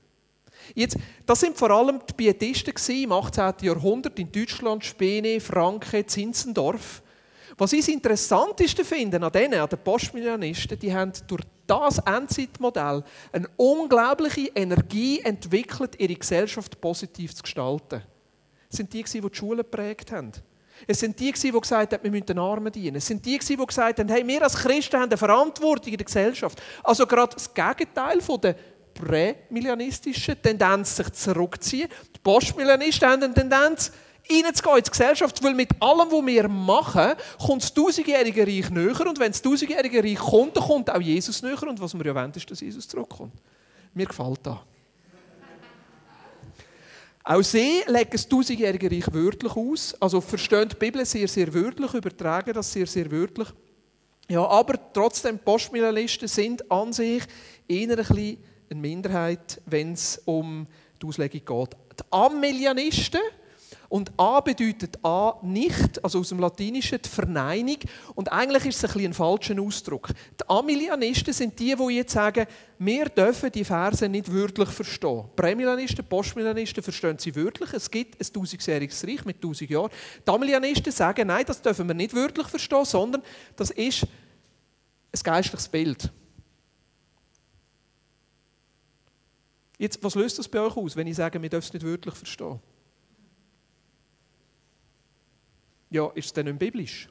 [0.74, 3.55] Jetzt, das sind vor allem die Pietisten im 18.
[3.62, 7.02] Jahrhundert in Deutschland, Spene, Franken, Zinzendorf.
[7.59, 13.02] Was ich das Interessanteste finde an denen, an den Postmillianisten, die haben durch das Endzeitmodell
[13.33, 18.02] eine unglaubliche Energie entwickelt, ihre Gesellschaft positiv zu gestalten.
[18.70, 20.33] Es sind die, die die Schule geprägt haben.
[20.87, 22.96] Es sind die, die gesagt haben, wir müssen den Armen dienen.
[22.96, 26.05] Es sind die, die gesagt haben, hey, wir als Christen haben eine Verantwortung in der
[26.05, 26.61] Gesellschaft.
[26.83, 28.57] Also gerade das Gegenteil von der
[28.97, 31.89] prämillianistische Tendenz, sich zurückzuziehen.
[32.15, 33.93] Die Postmillianisten haben eine Tendenz,
[34.31, 39.07] reinzugehen in die Gesellschaft, weil mit allem, was wir machen, kommt das tausendjährige Reich näher
[39.07, 42.15] und wenn das tausendjährige Reich kommt, dann kommt auch Jesus näher und was wir ja
[42.15, 43.35] wollen, ist, dass Jesus zurückkommt.
[43.95, 44.59] Mir gefällt das.
[47.29, 49.95] Auch sie legen das tausendjährige Reich wörtlich aus.
[50.01, 53.49] Also verstehen die Bibel sehr, sehr wörtlich, übertragen das sehr, sehr wörtlich.
[54.29, 57.23] Ja, aber trotzdem, Postmillianisten sind an sich
[57.69, 58.39] eher ein bisschen
[58.70, 60.66] eine Minderheit, wenn es um
[61.00, 61.76] die Auslegung geht.
[61.98, 63.20] Die Amillianisten,
[63.88, 67.76] und A bedeutet A nicht, also aus dem Lateinischen die Verneinung.
[68.14, 70.09] Und eigentlich ist es ein, bisschen ein falscher Ausdruck.
[70.09, 72.46] Die Amillianisten sind die, die jetzt sagen,
[72.79, 75.24] wir dürfen die Verse nicht wörtlich verstehen.
[75.37, 77.72] Prämillianisten, Postmillianisten verstehen sie wörtlich.
[77.72, 79.90] Es gibt ein tausendjähriges Reich mit tausend Jahren.
[80.26, 83.22] Die Amillianisten sagen, nein, das dürfen wir nicht wörtlich verstehen, sondern
[83.55, 86.11] das ist ein geistliches Bild.
[89.79, 92.15] Jetzt, was löst das bei euch aus, wenn ich sage, wir dürfen es nicht wörtlich
[92.15, 92.61] verstehen?
[95.91, 97.09] Ja, ist es denn nicht biblisch?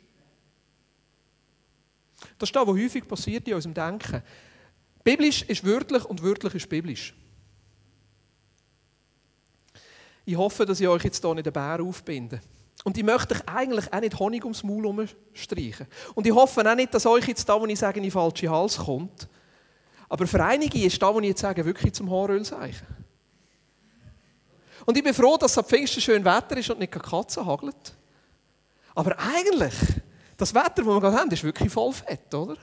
[2.37, 4.23] Das ist das, was häufig passiert in unserem Denken.
[5.03, 7.13] Biblisch ist wörtlich und wörtlich ist biblisch.
[10.25, 12.41] Ich hoffe, dass ich euch jetzt hier nicht den Bär aufbinde.
[12.83, 15.87] Und ich möchte euch eigentlich auch nicht Honig ums Maul herumstreichen.
[16.15, 18.49] Und ich hoffe auch nicht, dass euch jetzt da, wo ich sage, in den falschen
[18.49, 19.27] Hals kommt.
[20.09, 22.87] Aber für einige ist das, was ich jetzt sage, wirklich zum Haarölzeichen.
[24.85, 27.95] Und ich bin froh, dass es am Pfingsten schön Wetter ist und nicht Katzen hagelt.
[28.93, 29.73] Aber eigentlich,
[30.37, 32.57] das Wetter, das wir gerade haben, ist wirklich voll fett, oder?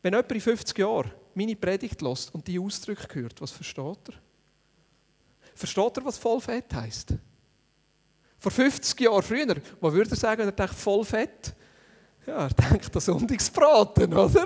[0.00, 4.14] Wenn jemand in 50 Jahren meine Predigt lässt und die Ausdrücke hört, was versteht er?
[5.54, 7.14] Versteht er, was Vollfett heisst?
[8.38, 11.54] Vor 50 Jahren früher, was würde sagen, wenn er denkt, Vollfett?
[12.26, 14.44] Ja, er denkt an Sonntagsbraten, oder?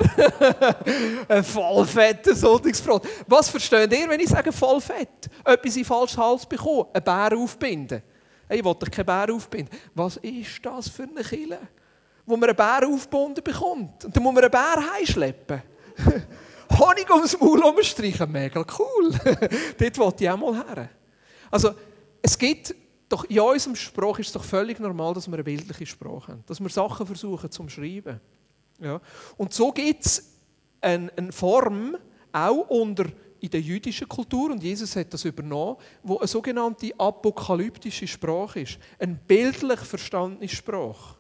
[1.29, 3.09] ein vollfetter Sonntagsbraten.
[3.27, 5.29] Was versteht ihr, wenn ich sage vollfett?
[5.45, 8.03] Etwas in falschen Hals bekommen, einen Bär aufbinden.
[8.49, 9.77] Ich wollte keinen Bär aufbinden.
[9.95, 11.59] Was ist das für eine Kille?
[12.25, 14.05] Wo man einen Bär aufgebunden bekommt.
[14.07, 15.63] Und dann muss man einen Bär heimschleppen.
[16.79, 19.13] Honig ums Maul umstreichen, mega cool.
[19.79, 20.89] Dort wollte ich auch mal her.
[21.51, 21.75] Also,
[22.23, 22.75] es gibt
[23.09, 26.45] doch in unserem Spruch ist es doch völlig normal, dass wir eine bildliche Sprache haben.
[26.47, 28.21] Dass wir Sachen versuchen zum Schreiben.
[28.81, 29.01] Ja.
[29.37, 30.33] Und so gibt es
[30.81, 31.97] eine, eine Form,
[32.33, 33.07] auch unter
[33.39, 38.79] in der jüdischen Kultur, und Jesus hat das übernommen, wo eine sogenannte apokalyptische Sprache ist.
[38.99, 41.17] Eine bildlich verstandene Sprache.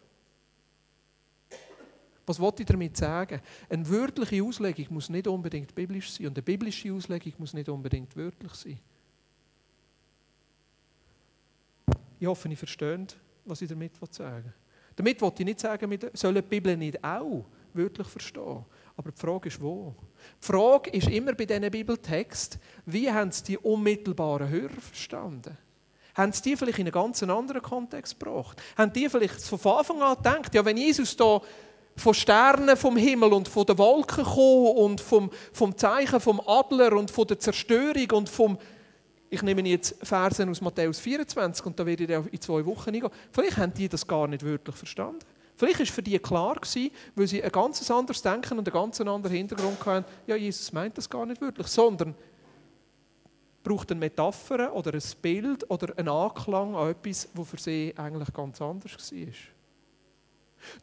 [2.24, 3.40] Was wollte ich damit sagen?
[3.68, 8.16] Eine wörtliche Auslegung muss nicht unbedingt biblisch sein und eine biblische Auslegung muss nicht unbedingt
[8.16, 8.80] wörtlich sein.
[12.18, 14.52] Ich hoffe, ihr versteht, was ich damit sagen will.
[14.96, 18.64] Damit wollte ich nicht sagen, wir sollen die Bibel nicht auch wörtlich verstehen.
[18.96, 19.94] Aber die Frage ist, wo?
[20.42, 25.56] Die Frage ist immer bei diesen Bibeltext, wie haben sie die unmittelbaren Hörer verstanden?
[26.14, 28.62] Haben sie die vielleicht in einen ganz anderen Kontext gebracht?
[28.78, 31.42] Haben die vielleicht von Anfang an gedacht, ja, wenn Jesus da
[31.94, 36.94] von Sternen vom Himmel und von den Wolken kommt und vom, vom Zeichen vom Adler
[36.94, 38.58] und von der Zerstörung und vom
[39.28, 43.10] ich nehme jetzt Versen aus Matthäus 24 und da werde ich in zwei Wochen eingehen.
[43.32, 45.20] Vielleicht haben die das gar nicht wirklich verstanden.
[45.56, 46.60] Vielleicht war für die klar,
[47.14, 50.04] weil sie ein ganz anderes Denken und einen ganz anderen Hintergrund hatten.
[50.26, 52.14] Ja, Jesus meint das gar nicht wirklich, sondern
[53.64, 58.32] braucht eine Metapher oder ein Bild oder einen Anklang an etwas, was für sie eigentlich
[58.32, 59.26] ganz anders war.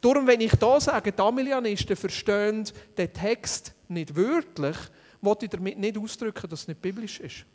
[0.00, 4.76] Darum, wenn ich da sage, die Amilianisten verstehen den Text nicht wörtlich,
[5.20, 7.46] wollte ich damit nicht ausdrücken, dass es nicht biblisch ist.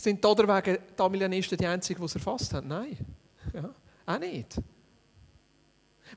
[0.00, 2.68] Sind deswegen die Amilianisten die Einzigen, die es erfasst haben?
[2.68, 2.96] Nein.
[3.52, 3.74] Ja,
[4.06, 4.54] auch nicht.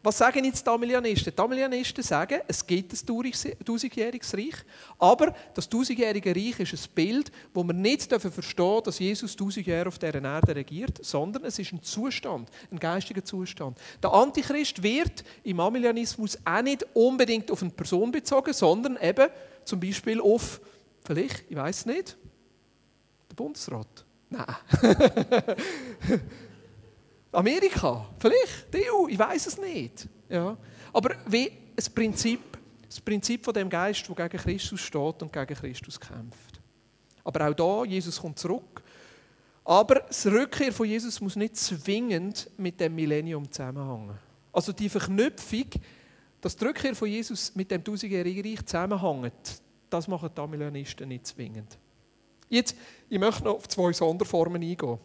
[0.03, 1.33] Was sagen jetzt die Amilianisten?
[1.35, 4.55] Die Amilianisten sagen, es gibt ein tausendjähriges Reich,
[4.99, 9.65] aber das tausendjährige Reich ist ein Bild, wo wir nicht verstehen dürfen, dass Jesus tausend
[9.65, 13.79] Jahre auf dieser Erde regiert, sondern es ist ein Zustand, ein geistiger Zustand.
[14.01, 19.27] Der Antichrist wird im Amilianismus auch nicht unbedingt auf eine Person bezogen, sondern eben
[19.65, 20.61] zum Beispiel auf,
[21.03, 22.15] vielleicht, ich weiß nicht,
[23.41, 24.05] Bundesrat?
[24.29, 24.55] Nein.
[27.31, 28.05] Amerika?
[28.19, 28.73] Vielleicht?
[28.73, 29.07] Die EU?
[29.07, 30.07] Ich weiß es nicht.
[30.29, 30.55] Ja.
[30.93, 32.39] Aber wie ein Prinzip,
[32.87, 36.61] das Prinzip von dem Geist, der gegen Christus steht und gegen Christus kämpft.
[37.23, 38.83] Aber auch da, Jesus kommt zurück.
[39.63, 44.17] Aber die Rückkehr von Jesus muss nicht zwingend mit dem Millennium zusammenhängen.
[44.51, 45.67] Also die Verknüpfung,
[46.41, 51.27] dass die Rückkehr von Jesus mit dem tausendjährigen Reich zusammenhängt, das machen die Millennialisten nicht
[51.27, 51.77] zwingend.
[52.51, 52.75] Jetzt,
[53.09, 54.99] ich möchte noch auf zwei Sonderformen eingehen.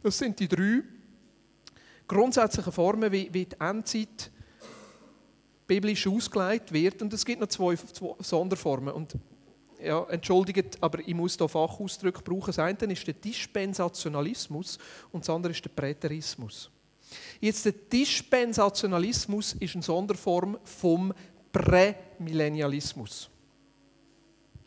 [0.00, 0.82] Das sind die drei
[2.06, 4.30] grundsätzlichen Formen, wie, wie die Endzeit
[5.66, 7.02] biblisch ausgelegt wird.
[7.02, 8.94] Und es gibt noch zwei, zwei Sonderformen.
[8.94, 9.16] Und
[9.82, 12.46] ja, entschuldigt, aber ich muss hier Fachausdrücke brauchen.
[12.46, 14.78] Das eine ist der Dispensationalismus
[15.10, 16.70] und das andere ist der Präterismus.
[17.40, 21.12] Jetzt der Dispensationalismus ist eine Sonderform vom
[21.50, 23.30] Prämillennialismus.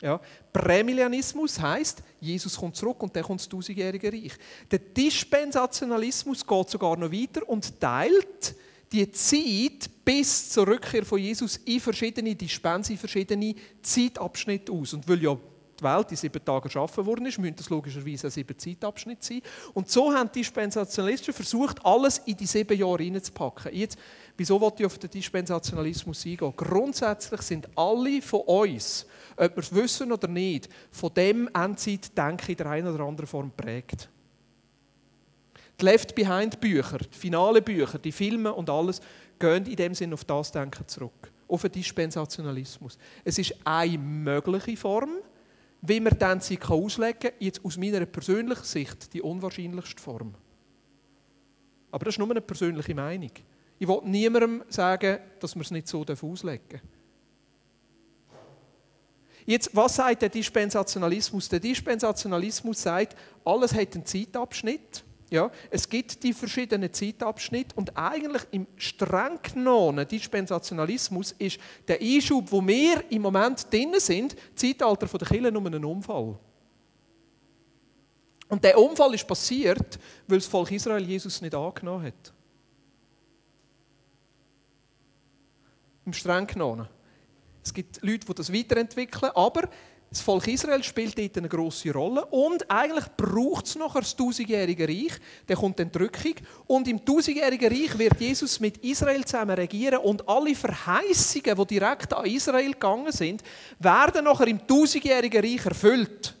[0.02, 0.20] Ja.
[0.52, 4.32] Prämillennialismus heißt, Jesus kommt zurück und dann kommt das tausendjährige Reich.
[4.68, 8.56] Der Dispensationalismus geht sogar noch weiter und teilt
[8.90, 14.92] die Zeit bis zur Rückkehr von Jesus in verschiedene Dispensen, in verschiedene Zeitabschnitte aus.
[14.92, 15.38] Und weil ja
[15.78, 19.42] die Welt in sieben Tagen geschaffen worden ist, müssen das logischerweise ein sieben Zeitabschnitte sein.
[19.72, 23.72] Und so haben die Dispensationalisten versucht, alles in die sieben Jahre hineinzupacken.
[23.72, 23.96] Jetzt,
[24.36, 26.52] wieso wollte ich auf den Dispensationalismus eingehen?
[26.56, 29.06] Grundsätzlich sind alle von uns
[29.42, 33.50] ob wir es wissen oder nicht, von dem Endzeitdenken in der einen oder anderen Form
[33.50, 34.08] prägt.
[35.80, 39.00] Die Left Behind Bücher, die finale Bücher, die Filme und alles
[39.38, 42.98] gehen in dem Sinn auf das Denken zurück, auf den Dispensationalismus.
[43.24, 45.16] Es ist eine mögliche Form,
[45.80, 50.34] wie man die Endzeit auslegen kann, jetzt aus meiner persönlichen Sicht die unwahrscheinlichste Form.
[51.90, 53.32] Aber das ist nur eine persönliche Meinung.
[53.78, 57.01] Ich will niemandem sagen, dass wir es nicht so auslegen dürfen.
[59.44, 61.48] Jetzt, was sagt der Dispensationalismus?
[61.48, 65.04] Der Dispensationalismus sagt, alles hat einen Zeitabschnitt.
[65.30, 72.52] Ja, es gibt die verschiedenen Zeitabschnitte und eigentlich im streng genommenen Dispensationalismus ist der Einschub,
[72.52, 76.38] wo wir im Moment drin sind, Zeitalter der Kirche nur ein Unfall.
[78.48, 82.34] Und der Unfall ist passiert, weil das Volk Israel Jesus nicht angenommen hat.
[86.04, 86.88] im streng genommen.
[87.64, 89.68] Es gibt Leute, die das weiterentwickeln, aber
[90.12, 94.86] das Volk Israel spielt dort eine grosse Rolle und eigentlich braucht es noch das tausendjährige
[94.86, 95.12] Reich.
[95.46, 96.34] Dann kommt die Entrückung
[96.66, 102.12] und im tausendjährigen Reich wird Jesus mit Israel zusammen regieren und alle Verheißungen, die direkt
[102.12, 103.42] an Israel gegangen sind,
[103.78, 106.34] werden nachher im tausendjährigen Reich erfüllt.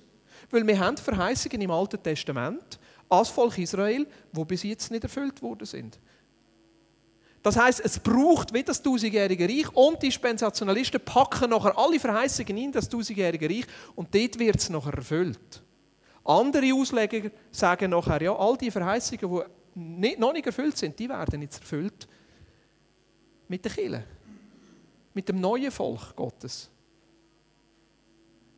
[0.50, 5.40] Weil wir haben Verheißungen im Alten Testament als Volk Israel, die bis jetzt nicht erfüllt
[5.40, 5.98] worden sind.
[7.42, 12.56] Das heißt, es braucht wie das tausendjährige Reich und die Dispensationalisten packen nachher alle Verheißungen
[12.56, 15.62] in das tausendjährige Reich und dort wird es nachher erfüllt.
[16.24, 19.42] Andere Ausleger sagen nachher, ja, all die Verheißungen,
[19.74, 22.06] die nicht, noch nicht erfüllt sind, die werden jetzt erfüllt
[23.48, 24.04] mit der Kirche,
[25.12, 26.70] mit dem neuen Volk Gottes.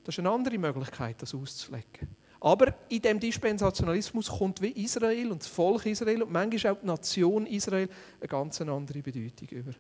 [0.05, 2.15] Das ist eine andere Möglichkeit, das auszulegen.
[2.45, 6.87] Aber in dem Dispensationalismus kommt wie Israel und das Volk Israel und manchmal auch die
[6.87, 7.89] Nation Israel
[8.21, 9.71] eine ganz andere Bedeutung über.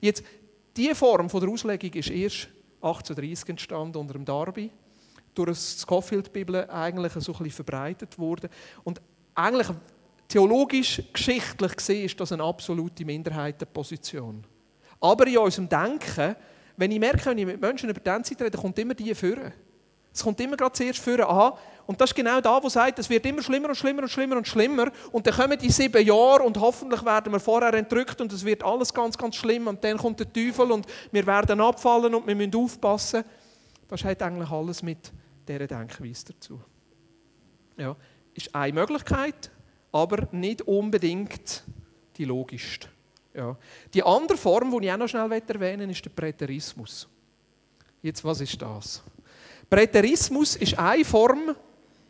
[0.00, 0.22] Jetzt,
[0.76, 2.48] diese Form der Auslegung ist erst
[2.80, 4.70] 1830 entstanden unter dem Darby,
[5.34, 8.48] durch die Scofield-Bibel eigentlich so ein verbreitet wurde.
[8.84, 9.02] Und
[9.34, 9.76] eigentlich
[10.28, 14.46] theologisch, geschichtlich gesehen, ist das eine absolute Minderheitenposition.
[15.00, 16.36] Aber in unserem Denken,
[16.76, 19.52] wenn ich merke, wenn ich mit Menschen über die Zeit rede, kommt immer die führen.
[20.12, 21.54] Es kommt immer gerade zuerst führen an.
[21.86, 24.36] Und das ist genau da, wo sagt, es wird immer schlimmer und schlimmer und schlimmer
[24.36, 24.90] und schlimmer.
[25.12, 28.62] Und dann kommen die sieben Jahre und hoffentlich werden wir vorher entrückt und es wird
[28.62, 29.66] alles ganz, ganz schlimm.
[29.66, 33.24] Und dann kommt der Teufel und wir werden abfallen und wir müssen aufpassen.
[33.88, 35.12] Das hat eigentlich alles mit
[35.46, 36.60] dieser Denkweise dazu.
[37.76, 37.94] Ja,
[38.32, 39.50] ist eine Möglichkeit,
[39.92, 41.64] aber nicht unbedingt
[42.16, 42.88] die logischste.
[43.34, 43.56] Ja.
[43.92, 47.08] Die andere Form, die ich auch noch schnell erwähnen will, ist der Präterismus.
[48.00, 49.02] Jetzt, was ist das?
[49.68, 51.54] Präterismus ist eine Form,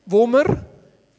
[0.07, 0.64] wo wir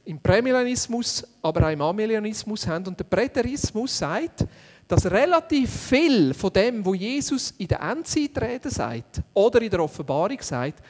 [0.05, 2.87] im Prämillenismus, aber auch im Amillennialismus haben.
[2.87, 4.45] Und der Präterismus sagt,
[4.87, 10.39] dass relativ viel von dem, was Jesus in der Endzeitrede sagt oder in der Offenbarung
[10.41, 10.83] sagt,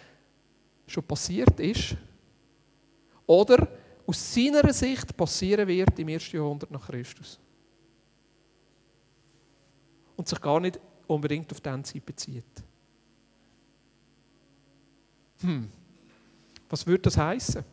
[0.86, 1.96] schon passiert ist
[3.26, 3.68] oder
[4.06, 7.40] aus seiner Sicht passieren wird im ersten Jahrhundert nach Christus.
[10.18, 12.44] Und sich gar nicht unbedingt auf die Endzeit bezieht.
[15.42, 15.70] Hm.
[16.70, 17.64] Was würde das heißen?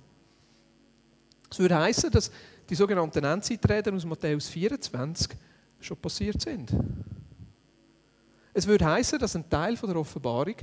[1.53, 2.31] Es würde heißen, dass
[2.69, 5.37] die sogenannten Endzeitreden aus Matthäus 24
[5.81, 6.71] schon passiert sind.
[8.55, 10.55] Es würde heißen, dass ein Teil von der Offenbarung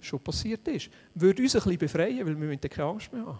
[0.00, 0.90] schon passiert ist.
[1.14, 3.38] Würde uns ein bisschen befreien, weil wir keine Angst mehr haben.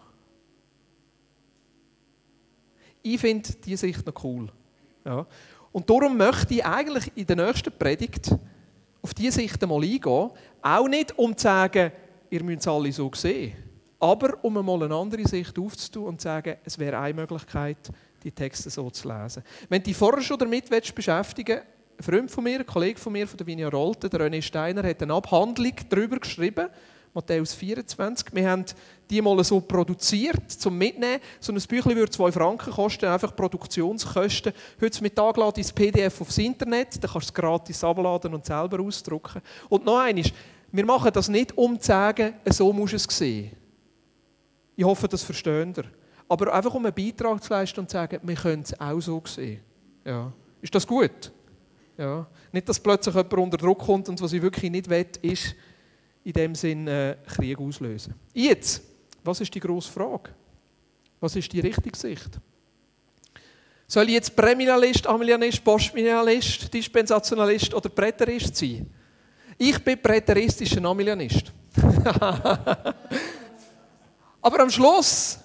[3.02, 4.48] Ich finde diese Sicht noch cool.
[5.04, 5.26] Ja.
[5.72, 8.30] Und darum möchte ich eigentlich in der nächsten Predigt
[9.02, 10.30] auf diese Sicht einmal eingehen.
[10.62, 11.90] Auch nicht, um zu sagen,
[12.30, 13.52] ihr müsst es alle so sehen.
[14.04, 17.78] Aber um einmal eine andere Sicht aufzutun und zu sagen, es wäre eine Möglichkeit,
[18.22, 19.42] die Texte so zu lesen.
[19.70, 23.14] Wenn du dich vorher schon damit beschäftigen willst, ein Freund von mir, ein Kollege von
[23.14, 26.68] mir von der Vinia Rolte, der René Steiner, hat eine Abhandlung darüber geschrieben,
[27.14, 28.26] Matthäus 24.
[28.34, 28.66] Wir haben
[29.08, 31.20] die mal so produziert, zum Mitnehmen.
[31.40, 34.52] So ein Büchlein würde 2 Franken kosten, einfach Produktionskosten.
[35.00, 38.80] Mittag lade ich das PDF aufs Internet, dann kannst du es gratis abladen und selber
[38.80, 39.40] ausdrucken.
[39.70, 40.30] Und noch eines,
[40.72, 43.63] wir machen das nicht, um zu sagen, so muss es sehen.
[44.76, 45.84] Ich hoffe, das versteht ihr.
[46.28, 49.22] Aber einfach um einen Beitrag zu leisten und zu sagen, wir können es auch so
[49.26, 49.60] sehen.
[50.04, 50.32] Ja.
[50.60, 51.32] Ist das gut?
[51.96, 52.26] Ja.
[52.50, 55.54] Nicht, dass plötzlich jemand unter Druck kommt und was ich wirklich nicht will, ist
[56.24, 58.14] in dem Sinn äh, Krieg auslösen.
[58.32, 58.82] Jetzt,
[59.22, 60.30] was ist die grosse Frage?
[61.20, 62.40] Was ist die richtige Sicht?
[63.86, 68.90] Soll ich jetzt Prämilialist, Amilianist, Postmilialist, Dispensationalist oder Präterist sein?
[69.58, 71.52] Ich bin präteristischer Amilianist.
[74.44, 75.38] Aber am Schluss,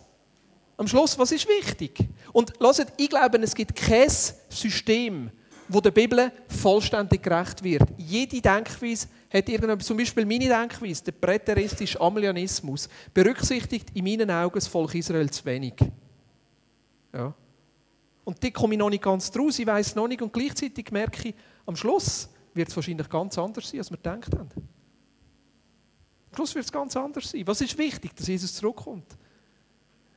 [0.76, 2.06] am Schluss, was ist wichtig?
[2.34, 4.10] Und lasst, ich glaube, es gibt kein
[4.50, 5.32] System,
[5.70, 7.84] wo der Bibel vollständig gerecht wird.
[7.98, 14.56] Jede Denkweise hat irgendetwas, zum Beispiel meine Denkweise, der präteristische Amilianismus, berücksichtigt in meinen Augen
[14.56, 15.76] das Volk Israel zu wenig.
[17.14, 17.34] Ja.
[18.26, 21.30] Und die komme ich noch nicht ganz draus, ich weiß noch nicht und gleichzeitig merke
[21.30, 21.36] ich,
[21.66, 24.50] am Schluss, wird es wahrscheinlich ganz anders sein, als wir gedacht haben.
[26.30, 27.46] Am Schluss wird es ganz anders sein.
[27.46, 28.16] Was ist wichtig?
[28.16, 29.18] Dass Jesus zurückkommt.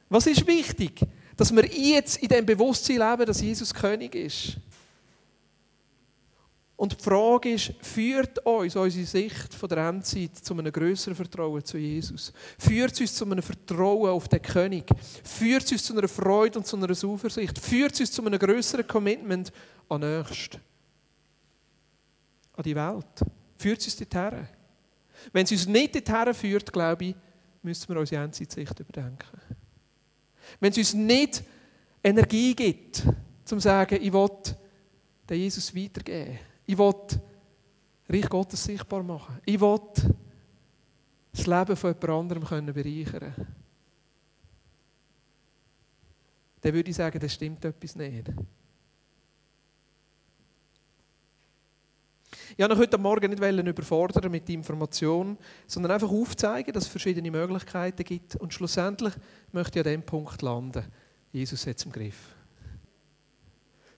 [0.08, 1.00] Was ist wichtig?
[1.36, 4.58] Dass wir jetzt in dem Bewusstsein leben, dass Jesus König ist.
[6.76, 11.64] Und die Frage ist, führt uns unsere Sicht von der Endzeit zu einem größeren Vertrauen
[11.64, 12.32] zu Jesus?
[12.58, 14.84] Führt uns zu einem Vertrauen auf den König?
[15.22, 17.58] Führt uns zu einer Freude und zu einer Zuversicht?
[17.58, 19.52] Führt uns zu einem größeren Commitment
[19.88, 20.60] an Nächsten?
[22.54, 23.24] an die Welt.
[23.56, 24.48] Führt uns dorthin?
[25.32, 27.16] Wenn es uns nicht dorthin führt, glaube ich,
[27.62, 29.40] müssen wir unsere Endzeitsicht überdenken.
[30.58, 31.44] Wenn es uns nicht
[32.02, 33.02] Energie gibt,
[33.44, 34.28] zum zu sagen, ich will
[35.28, 36.38] den Jesus weitergeben.
[36.66, 36.94] Ich will
[38.08, 39.38] Reich Gottes sichtbar machen.
[39.44, 39.80] Ich will
[41.32, 43.62] das Leben von jemand anderem können bereichern können.
[46.60, 48.30] Dann würde ich sagen, das stimmt etwas nicht.
[52.54, 57.30] Ich wollte heute Morgen nicht überfordern mit der Information, sondern einfach aufzeigen, dass es verschiedene
[57.30, 58.36] Möglichkeiten gibt.
[58.36, 59.14] Und schlussendlich
[59.52, 60.84] möchte ich an dem Punkt landen.
[61.32, 62.34] Jesus hat es im Griff.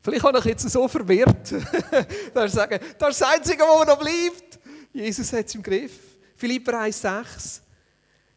[0.01, 1.53] Vielleicht habe ich jetzt so verwirrt,
[2.35, 4.61] dass ich sage, das ist das Einzige, was noch bleibt.
[4.93, 5.99] Jesus hat es im Griff.
[6.37, 7.64] Philipper 1,6.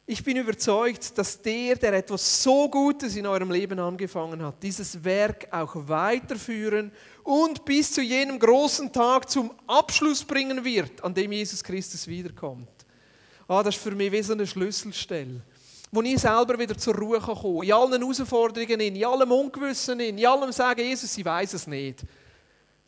[0.10, 5.03] Ich bin überzeugt, dass der, der etwas so Gutes in eurem Leben angefangen hat, dieses
[5.03, 6.93] Werk auch weiterführen
[7.24, 12.70] und bis zu jenem großen Tag zum Abschluss bringen wird, an dem Jesus Christus wiederkommt.
[13.49, 15.41] Ah, das ist für mich wie eine Schlüsselstelle
[15.91, 17.64] wo ich selber wieder zur Ruhe kommen kann.
[17.64, 22.03] In allen Herausforderungen, in allem Ungewissen, in allem sagen, Jesus, ich weiß es nicht.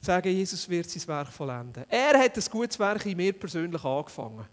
[0.02, 1.86] Sagen, Jesus wird sein Werk vollenden.
[1.90, 4.46] Er hat ein gutes Werk in mir persönlich angefangen.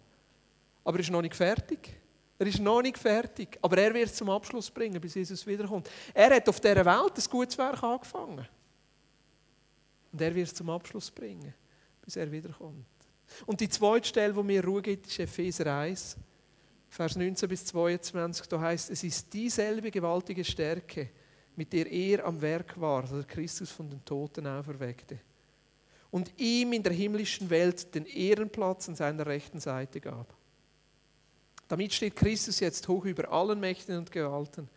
[0.84, 2.00] Aber er ist noch nicht fertig.
[2.38, 3.58] Er ist noch nicht fertig.
[3.62, 5.90] Aber er wird es zum Abschluss bringen, bis Jesus wiederkommt.
[6.12, 8.46] Er hat auf dieser Welt ein gutes Werk angefangen.
[10.12, 11.54] Und er wird es zum Abschluss bringen,
[12.02, 12.86] bis er wiederkommt.
[13.44, 16.16] Und die zweite Stelle, wo mir Ruhe gibt, ist Epheser 1.
[16.88, 21.10] Vers 19 bis 22, da heißt, es ist dieselbe gewaltige Stärke,
[21.56, 25.18] mit der er am Werk war, dass er Christus von den Toten auferweckte
[26.10, 30.35] und ihm in der himmlischen Welt den Ehrenplatz an seiner rechten Seite gab.
[31.68, 34.68] Damit steht Christus jetzt hoch über allen Mächten und Gewalten,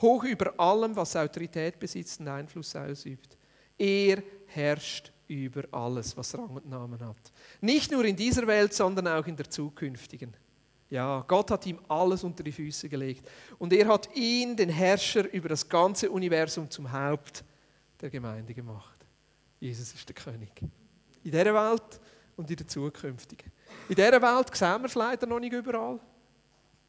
[0.00, 3.36] hoch über allem, was Autorität besitzt und Einfluss ausübt.
[3.76, 7.32] Er herrscht über alles, was Rang und Namen hat.
[7.60, 10.34] Nicht nur in dieser Welt, sondern auch in der zukünftigen.
[10.90, 13.28] Ja, Gott hat ihm alles unter die Füße gelegt.
[13.58, 17.44] Und er hat ihn, den Herrscher über das ganze Universum, zum Haupt
[18.00, 19.06] der Gemeinde gemacht.
[19.60, 20.50] Jesus ist der König.
[21.22, 22.00] In dieser Welt
[22.36, 23.52] und in der zukünftigen.
[23.88, 26.00] In dieser Welt sehen wir es leider noch nicht überall.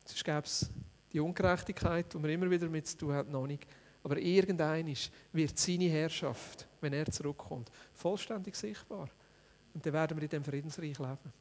[0.06, 0.70] Sonst gäbe es
[1.12, 3.68] die Ungerechtigkeit, die wir immer wieder mit zu tun haben, noch nicht.
[4.04, 4.94] Aber irgendein
[5.32, 9.10] wird seine Herrschaft, wenn er zurückkommt, vollständig sichtbar.
[9.74, 11.34] Und dann werden wir in dem Friedensreich leben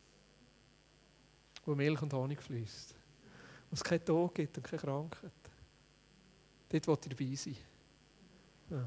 [1.65, 2.95] wo Milch und Honig fließt.
[3.71, 5.31] Wo es keinen Tod gibt und keine Krankheit.
[6.69, 7.57] Dort will ich dabei sein.
[8.71, 8.85] Ja.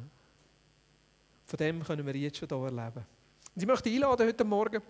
[1.45, 3.05] Von dem können wir jetzt schon hier erleben.
[3.55, 4.81] Und ich möchte einladen heute Morgen,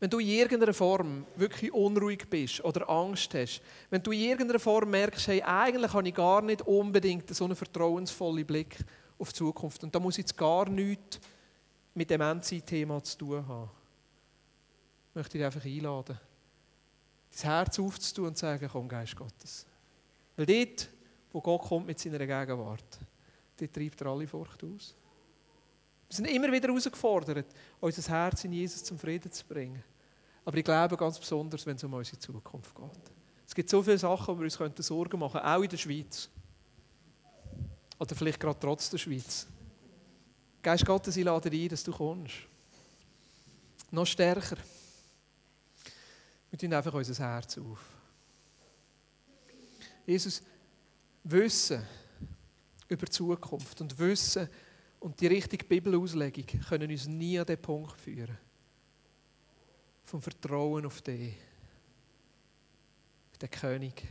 [0.00, 4.60] wenn du in irgendeiner Form wirklich unruhig bist oder Angst hast, wenn du in irgendeiner
[4.60, 8.78] Form merkst, hey, eigentlich habe ich gar nicht unbedingt so einen vertrauensvollen Blick
[9.18, 11.18] auf die Zukunft und da muss jetzt gar nichts
[11.94, 13.70] mit dem Endzeit-Thema zu tun haben,
[15.14, 16.18] möchte ich dich einfach einladen
[17.30, 19.66] dein Herz aufzutun und zu sagen, komm Geist Gottes.
[20.36, 20.88] Weil dort,
[21.32, 22.98] wo Gott kommt mit seiner Gegenwart,
[23.58, 24.94] dort treibt er alle Furcht aus.
[26.08, 27.46] Wir sind immer wieder herausgefordert,
[27.80, 29.82] unser Herz in Jesus zum Frieden zu bringen.
[30.44, 33.12] Aber ich glaube ganz besonders, wenn es um unsere Zukunft geht.
[33.46, 36.30] Es gibt so viele Sachen, wo wir uns Sorgen machen könnten, auch in der Schweiz.
[37.98, 39.46] Oder vielleicht gerade trotz der Schweiz.
[40.62, 42.34] Geist Gottes, ich lade ein, dass du kommst.
[43.90, 44.56] Noch stärker.
[46.50, 47.80] Wir tun einfach unser Herz auf.
[50.06, 50.42] Jesus,
[51.24, 51.86] Wissen
[52.88, 54.48] über die Zukunft und Wissen
[55.00, 58.36] und die richtige Bibelauslegung können uns nie an den Punkt führen.
[60.04, 61.34] Vom Vertrauen auf den,
[63.30, 64.02] auf den König.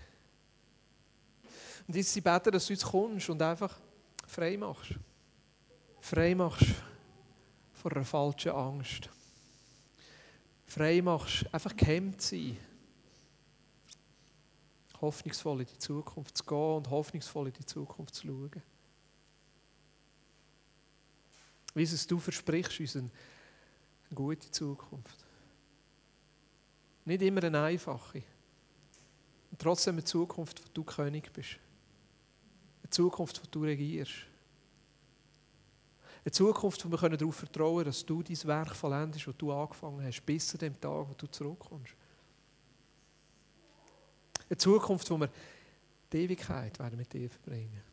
[1.88, 3.79] Und jetzt sie beten, dass du jetzt kommst und einfach
[4.25, 4.95] frei machst.
[5.99, 6.65] Frei machst
[7.73, 9.09] vor einer falschen Angst
[10.67, 12.57] frei machst, einfach gehemmt sein.
[15.01, 18.63] Hoffnungsvoll in die Zukunft zu gehen und hoffnungsvoll in die Zukunft zu schauen.
[21.78, 23.11] Wie es du versprichst uns eine,
[24.15, 25.23] gute Zukunft.
[27.05, 28.23] Nicht immer eine einfache.
[29.51, 31.59] Und trotzdem eine Zukunft, wo du König bist.
[32.82, 34.11] Eine Zukunft, wo du regierst.
[36.25, 40.03] Eine Zukunft, wo wir darauf vertrauen können, dass du dein Werk vollendest, das du angefangen
[40.03, 41.93] hast, bis zu dem Tag, wo du zurückkommst.
[44.49, 45.30] Eine Zukunft, wo wir
[46.11, 47.84] die Ewigkeit werden mit dir verbringen.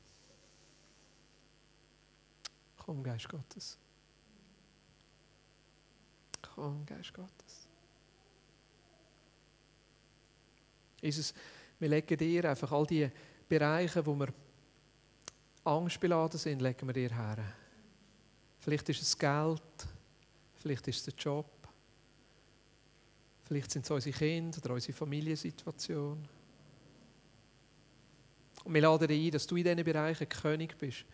[2.84, 3.78] Komm, Geist Gottes.
[6.42, 7.66] Komm, Geist Gottes.
[11.00, 11.32] Jesus,
[11.78, 13.10] wir legen dir einfach all die
[13.48, 14.28] Bereiche, wo wir
[15.64, 17.38] angstbeladen sind, legen wir dir her.
[18.58, 19.62] Vielleicht ist es Geld,
[20.56, 21.46] vielleicht ist es der Job,
[23.44, 26.28] vielleicht sind es unsere Kinder oder unsere Familiensituation.
[28.64, 31.06] Und wir laden dich ein, dass du in diesen Bereichen König bist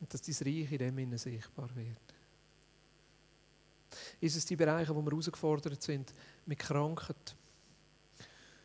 [0.00, 2.14] und dass dein Reich in dem Sinne sichtbar wird.
[4.20, 6.12] Ist es die Bereiche, wo wir herausgefordert sind
[6.44, 7.36] mit Krankheit,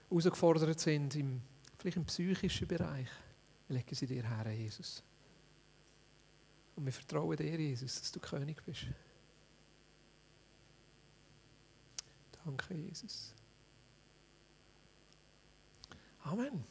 [0.10, 1.42] herausgefordert sind im,
[1.78, 3.10] vielleicht im psychischen Bereich?
[3.68, 5.04] Wir legen sie dir her, Jesus.
[6.76, 8.88] Und wir vertrauen dir, Jesus, dass du König bist.
[12.44, 13.34] Danke, Jesus.
[16.24, 16.64] Amen.